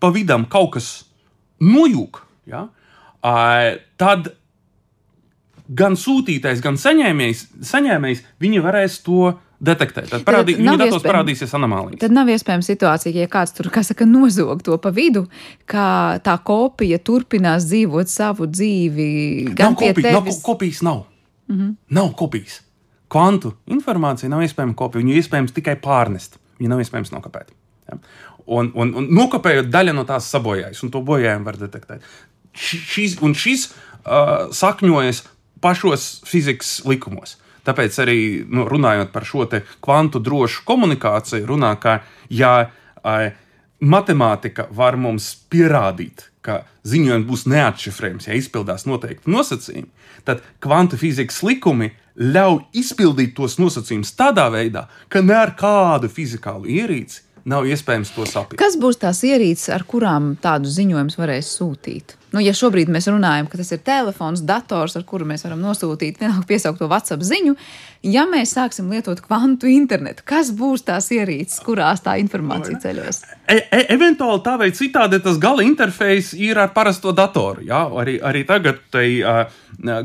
[0.00, 0.90] pa vidam kaut kas
[1.60, 2.68] nojūg, ja?
[2.70, 4.32] uh, tad
[5.70, 10.08] gan sūtītājs, gan saņēmējs, saņēmējs viņi varēs to detektēt.
[10.10, 12.00] Tad parādī, viņa datos parādīsies anomālijas.
[12.02, 15.26] Tad nav iespējams situācija, ja kāds tur saka, nozog to pa vidu,
[15.68, 19.10] ka tā kopija turpinās dzīvot savu dzīvi.
[19.52, 20.40] Gan nav kopija, tevis...
[20.40, 21.04] nav, kopijas nav.
[21.50, 21.76] Mm -hmm.
[21.98, 22.60] Nav kopijas.
[23.08, 25.04] Kvantu informācija nav iespējama kopija.
[25.04, 26.38] Viņu iespējams tikai pārnest.
[26.58, 27.50] Viņu nav iespējams nokopēt.
[27.88, 27.98] Ja?
[28.46, 32.02] Un, un, un nokopējot daļa no tās sabojājas, un to bojājumu var detektēt.
[32.54, 35.22] Šis, un šis uh, sakņojas
[35.60, 37.36] pašos fizikas likumos.
[37.66, 39.44] Tāpēc arī nu, runājot par šo
[39.84, 42.00] kvantu drošu komunikāciju, runā, ka
[42.32, 42.70] ja
[43.04, 43.16] a,
[43.80, 49.90] matemātika var mums pierādīt, ka ziņojums būs neatšifrējams, ja izpildās noteikti nosacījumi,
[50.24, 56.68] tad kvantu fizikas likumi ļauj izpildīt tos nosacījumus tādā veidā, ka ne ar kādu fizikālu
[56.68, 58.60] ierīci nav iespējams to saprast.
[58.60, 62.16] Kas būs tās ierīces, ar kurām tādu ziņojumus varēs sūtīt?
[62.30, 66.18] Nu, ja šobrīd mēs runājam, ka tas ir telefons, dators, ar kuru mēs varam nosūtīt
[66.22, 67.56] vienalga piesaukt to WhatsApp ziņu,
[68.06, 73.24] ja mēs sāksim lietot kvantu internetu, kas būs tās ierīces, kurās tā informācija ceļos?
[73.50, 77.64] E e eventuāli tā vai citādi tas gala interfejs ir ar parasto datoru.
[77.66, 77.82] Jā?
[78.02, 79.42] Arī, arī tagad tai uh,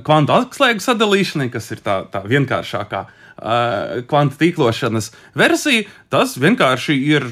[0.06, 7.28] kvantu atslēgu sadalīšanai, kas ir tā, tā vienkāršākā uh, kvantu tīklošanas versija, tas vienkārši ir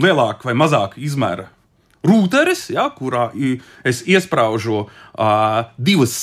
[0.00, 1.50] lielāka vai mazāka izmēra
[2.06, 3.30] rūteris, ja, kurā
[3.86, 6.16] es iesprāžu uh, divus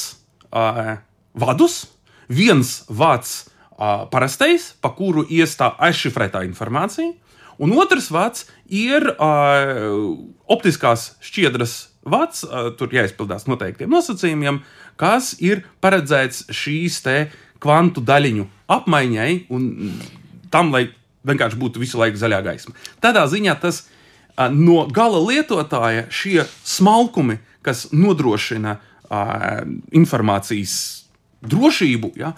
[0.52, 1.00] uh,
[1.34, 1.86] vadus.
[2.30, 7.16] Viens vārds uh, parastais, pa kuru iestā aizšifrētā informācija,
[7.60, 10.12] un otrs vārds ir uh,
[10.52, 14.62] optiskās šķiedras vārds, uh, tur jāizpildās noteiktiem nosacījumiem,
[15.00, 17.02] kas ir paredzēts šīs
[17.60, 19.70] kvantu daļiņu apmaiņai un
[20.54, 20.88] tam, lai
[21.28, 22.76] vienkārši būtu visu laiku zaļā gaisma.
[23.04, 23.98] Tādā ziņā tas ir
[24.54, 29.62] no gala lietotāja šie smalkumi, kas nodrošina uh,
[29.92, 30.76] informācijas
[31.40, 32.34] drošību, ja,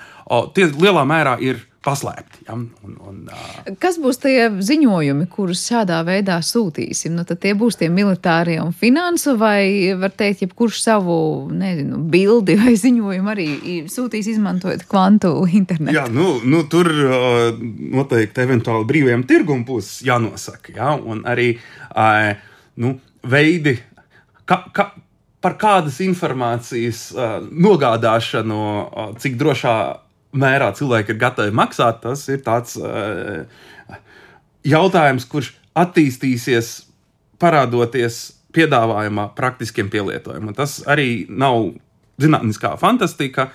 [0.56, 2.44] tie lielā mērā ir paslēpti.
[2.46, 2.56] Ja?
[2.56, 3.74] Un, un, uh...
[3.82, 7.16] Kas būs tie ziņojumi, kurus šādā veidā sūtīsim?
[7.18, 11.18] Nu, tie būs tie militārie un finansu, vai var teikt, jebkurš savu
[11.50, 13.48] nezinu, bildi vai ziņojumu arī
[13.92, 15.98] sūtīs, izmantojot kvantu internetu?
[15.98, 17.50] Jā, nu, nu, tur uh,
[17.98, 20.76] noteikti eventuāli brīvajam tirgum būs jānosaka.
[20.78, 20.94] Ja?
[20.94, 22.36] Un arī uh,
[22.82, 23.80] nu, veidi.
[24.46, 24.92] Ka, ka,
[25.42, 29.76] par kādas informācijas uh, nogādāšanu, uh, cik drošā
[30.32, 33.46] mērā cilvēki ir gatavi maksāt, tas ir tāds uh,
[34.68, 36.74] jautājums, kurš attīstīsies
[37.42, 38.22] parādoties
[38.56, 40.54] piedāvājumā praktiskiem pielietojumam.
[40.56, 41.72] Tas arī nav
[42.22, 43.50] zinātniskā fantastika,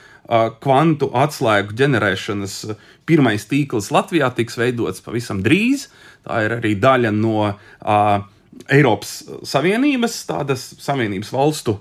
[0.62, 2.54] kvantu atslēgu ģenerēšanas
[3.06, 5.86] pirmais tīkls Latvijā tiks veidots pavisam drīz.
[6.26, 8.24] Tā ir arī daļa no uh,
[8.72, 11.76] Eiropas Savienības, tādas Savienības valstu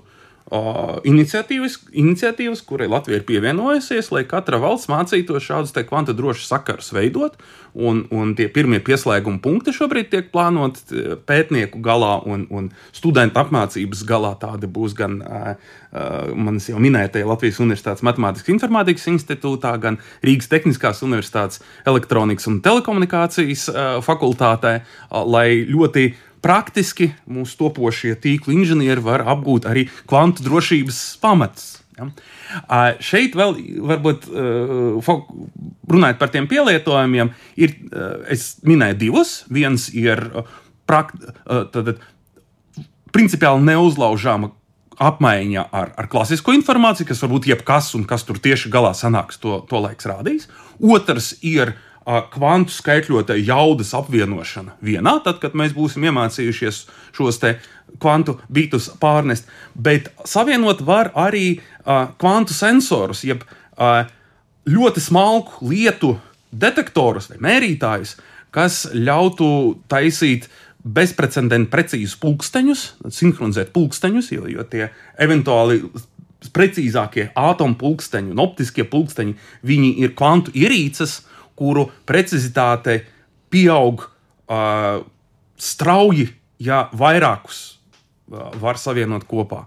[0.50, 6.92] uh, iniciatīvas, iniciatīvas, kurai Latvija ir pievienojusies, lai katra valsts mācītos šādus kvantu drošus sakarus
[6.94, 7.38] veidot.
[7.76, 14.04] Un, un tie pirmie pieslēguma punkti šobrīd tiek plānoti pētnieku galā un, un studentu apmācības
[14.08, 14.32] galā.
[14.40, 15.58] Tāda būs gan uh,
[16.32, 23.68] manas jau minētajā Latvijas Universitātes Matemātikas Informātikas institūtā, gan Rīgas Tehniskās Universitātes elektronikas un telekomunikācijas
[23.68, 31.00] uh, fakultātē, uh, lai ļoti praktiski mūsu topošie tīklu inženieri var apgūt arī kvantu drošības
[31.22, 31.68] pamatus.
[31.96, 32.10] Ja?
[33.02, 33.56] Šeit vēl,
[33.88, 35.22] varbūt, uh,
[35.88, 39.38] runājot par tiem pielietojumiem, ir, uh, es minēju divus.
[39.52, 40.22] Viens ir
[40.86, 41.96] prakt, tad,
[43.10, 44.52] principiāli neuzlaužāma
[45.02, 49.40] apmaiņa ar, ar klasisko informāciju, kas var būt jebkas, un kas tur tieši galā sanāks,
[49.42, 50.46] to, to laiks rādīs.
[50.78, 56.84] Otrs ir uh, kvantu skaitļotāju jaudas apvienošana vienā, tad, kad mēs būsim iemācījušies
[57.16, 57.40] šos
[58.02, 64.06] kvantu bitus pārnest, bet savienot var arī uh, kvantu sensorus, jeb uh,
[64.70, 66.14] ļoti smalku lietu
[66.52, 68.16] detektorus vai mērītājus,
[68.54, 69.48] kas ļautu
[69.90, 70.46] taisīt
[70.86, 75.82] bezprecedenta precīzus pulksteņus, sinhronizēt pulksteņus, jo, jo tie eventuāli
[76.54, 79.34] precīzākie atomu pulksteņi un optiskie pulksteņi,
[79.66, 83.00] viņi ir kvantu ierīces, uh, kuru precizitāte
[83.52, 85.02] pieaug uh,
[85.56, 86.28] strauji,
[86.62, 89.64] ja vairākus uh, var savienot kopā.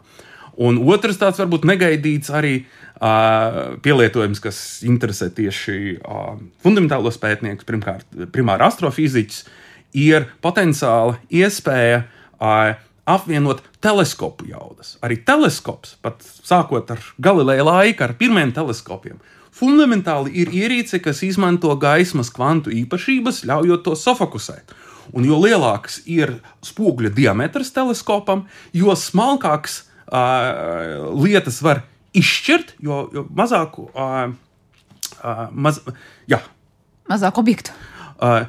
[0.59, 8.05] Un otrs tāds varbūt negaidīts arī uh, pielietojums, kas interesē tieši uh, fundamentālos pētniekus, pirmkārt,
[8.35, 9.45] primāri astrofiziķus,
[9.95, 12.75] ir potenciāla iespēja uh,
[13.09, 14.97] apvienot teleskopu jaudas.
[15.05, 19.17] Arī teleskops, pat sākot ar Galileja laika, ar pirmiem teleskopiem,
[19.59, 24.75] fundamentāli ir ierīce, kas izmanto gaismas kvantu īpašības, ļaujot to safokusēt.
[25.15, 26.35] Un jo lielāks ir
[26.65, 29.81] spoguļa diametrs teleskopam, jo smalkāks
[30.11, 31.83] uh, lietas var
[32.17, 34.29] izšķirt, jo, jo mazāku, uh,
[35.23, 35.81] uh, maz,
[36.29, 36.41] jā.
[37.09, 37.73] mazāk objektu.
[38.19, 38.45] Uh,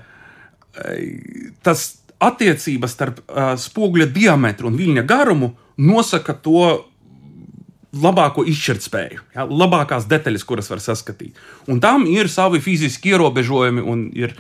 [1.65, 1.87] tas
[2.21, 6.90] attiecības starp uh, spoguļa diametru un viļņa garumu nosaka to
[7.91, 11.39] labāko izšķirtspēju, ja, labākās detaļas, kuras var saskatīt.
[11.71, 14.37] Un tam ir savi fiziski ierobežojumi, un ir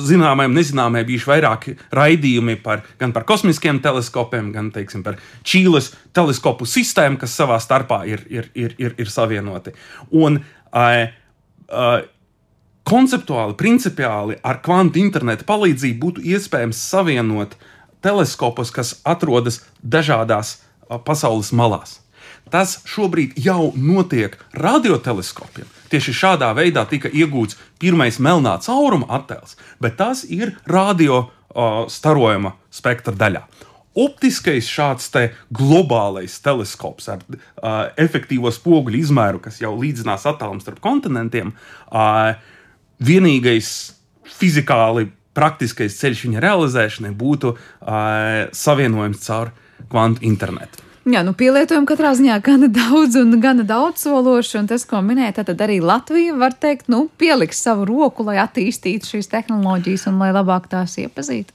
[0.00, 5.92] zināmai un nezināmai bijuši vairāki raidījumi par, gan par kosmiskiem teleskopiem, gan teiksim, par Čīles
[6.16, 9.76] teleskopu sistēmu, kas savā starpā ir, ir, ir, ir, ir savienoti.
[10.16, 11.06] Un, uh,
[11.68, 11.98] uh,
[12.86, 17.56] konceptuāli, principiāli ar kvantu interneta palīdzību būtu iespējams savienot
[18.04, 20.60] teleskopus, kas atrodas dažādās
[21.04, 21.98] pasaules malās.
[22.50, 25.66] Tas šobrīd jau notiek radioteleskopiem.
[25.90, 32.54] Tieši šādā veidā tika iegūts pirmais melnā cauruma attēls, bet tas ir radio uh, starojuma
[32.70, 33.42] spektra daļā.
[33.96, 40.82] Optiskais šāds te globālais teleskops ar uh, efektīvo spoguļu izmēru, kas jau līdzinās attālumu starp
[40.84, 41.54] kontinentiem,
[41.90, 42.36] uh,
[43.02, 43.72] vienīgais
[44.36, 49.54] fizikāli praktiskais ceļš viņa realizēšanai būtu uh, savienojums caur
[49.90, 50.85] kvantu internetu.
[51.06, 55.44] Jā, nu pielietojumu katrā ziņā gana daudz un gana daudz sološi, un tas, ko minēja,
[55.46, 60.32] tad arī Latvija var teikt, nu, pieliks savu roku, lai attīstītu šīs tehnoloģijas un lai
[60.34, 61.54] labāk tās iepazītu.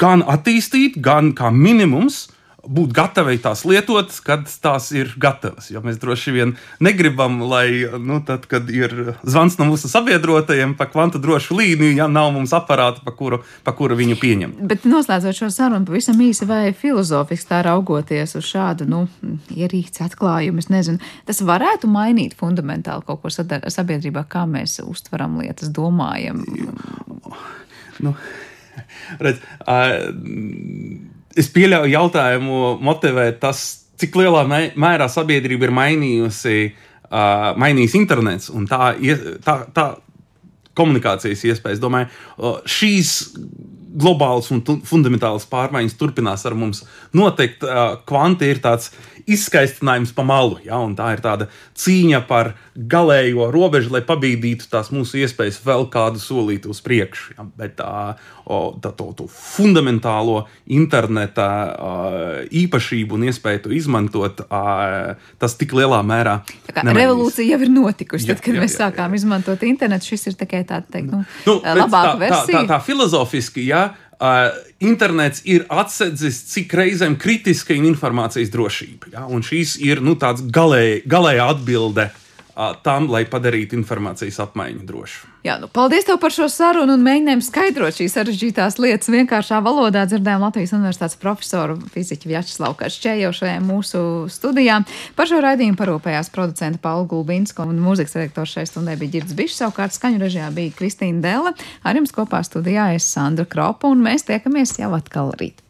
[0.00, 2.30] Gan attīstīt, gan kā minimums
[2.68, 5.70] būt gatavai tās lietot, kad tās ir gatavas.
[5.72, 6.54] Jo mēs droši vien
[6.84, 12.08] negribam, lai, nu, tad, kad ir zvans no mūsu sabiedrotajiem pa kvantu drošu līniju, ja
[12.12, 14.62] nav mums aparāta, pa kuru, pa kuru viņu pieņemt.
[14.70, 19.04] Bet noslēdzot šo sarunu, pavisam īsi vai filozofiski tā raugoties uz šādu, nu,
[19.54, 25.72] ierīci atklājumu, es nezinu, tas varētu mainīt fundamentāli kaut ko sabiedrībā, kā mēs uztveram lietas,
[25.74, 26.44] domājam.
[28.04, 28.14] Nu,
[29.18, 33.64] redz, uh, es pieļauju jautājumu motivēt tas,
[33.98, 34.44] cik lielā
[34.78, 36.58] mērā sabiedrība ir mainījusi,
[37.08, 38.92] uh, mainījis internets un tā,
[39.44, 39.88] tā, tā
[40.78, 41.82] komunikācijas iespējas.
[41.82, 43.16] Domāju, uh, šīs
[43.98, 46.84] globālas un fundamentālas pārmaiņas turpinās ar mums
[47.16, 47.64] notikt.
[47.66, 48.92] Uh, kvanti ir tāds
[49.28, 50.58] izskaistinājums pa malu.
[50.64, 50.80] Ja?
[50.96, 56.70] Tā ir tāda cīņa par galējo robežu, lai pabīdītu tās mūsu iespējas vēl kādu solīti
[56.70, 57.36] uz priekšu.
[57.36, 57.48] Ja?
[57.58, 57.92] Bet tā,
[58.82, 60.42] tā to fundamentālo
[60.72, 61.48] interneta
[62.48, 66.40] īpašību un iespēju to izmantot, tas tik lielā mērā.
[66.72, 68.30] Tā revolūcija jau ir notikusi.
[68.30, 69.22] Tad, kad jā, jā, mēs sākām jā, jā.
[69.22, 72.52] izmantot internetu, šis ir tikai tāds, teikt, nu, nu, labāka tā, versija.
[72.52, 73.88] Tā, tā, tā filozofiski, ja
[74.18, 74.48] Uh,
[74.82, 79.12] internets ir atsedzis, cik reizēm kritiska ir informācijas drošība.
[79.12, 79.28] Ja?
[79.30, 82.24] Un šīs ir nu, tāds galēji, galējā atbilde uh,
[82.82, 85.28] tam, lai padarītu informācijas apmaiņu drošu.
[85.46, 90.02] Jā, nu, paldies tev par šo sarunu un mēģinājumu skaidrot šīs sarežģītās lietas vienkāršā valodā.
[90.10, 94.02] Dzirdējām Latvijas Universitātes profesoru fiziķu Vjačeslavu Kašķēju šajā mūsu
[94.34, 94.80] studijā.
[95.16, 99.60] Par šo raidījumu parūpējās producenta Paula Gulbinska un mūzikas redaktors šai stundai bija Girds Bišs.
[99.62, 101.54] Savukārt skaņu režijā bija Kristīna Dēle.
[101.86, 105.62] Ar jums kopā studijā es Sandra Kropa un mēs tiekamies jau atkal rīt.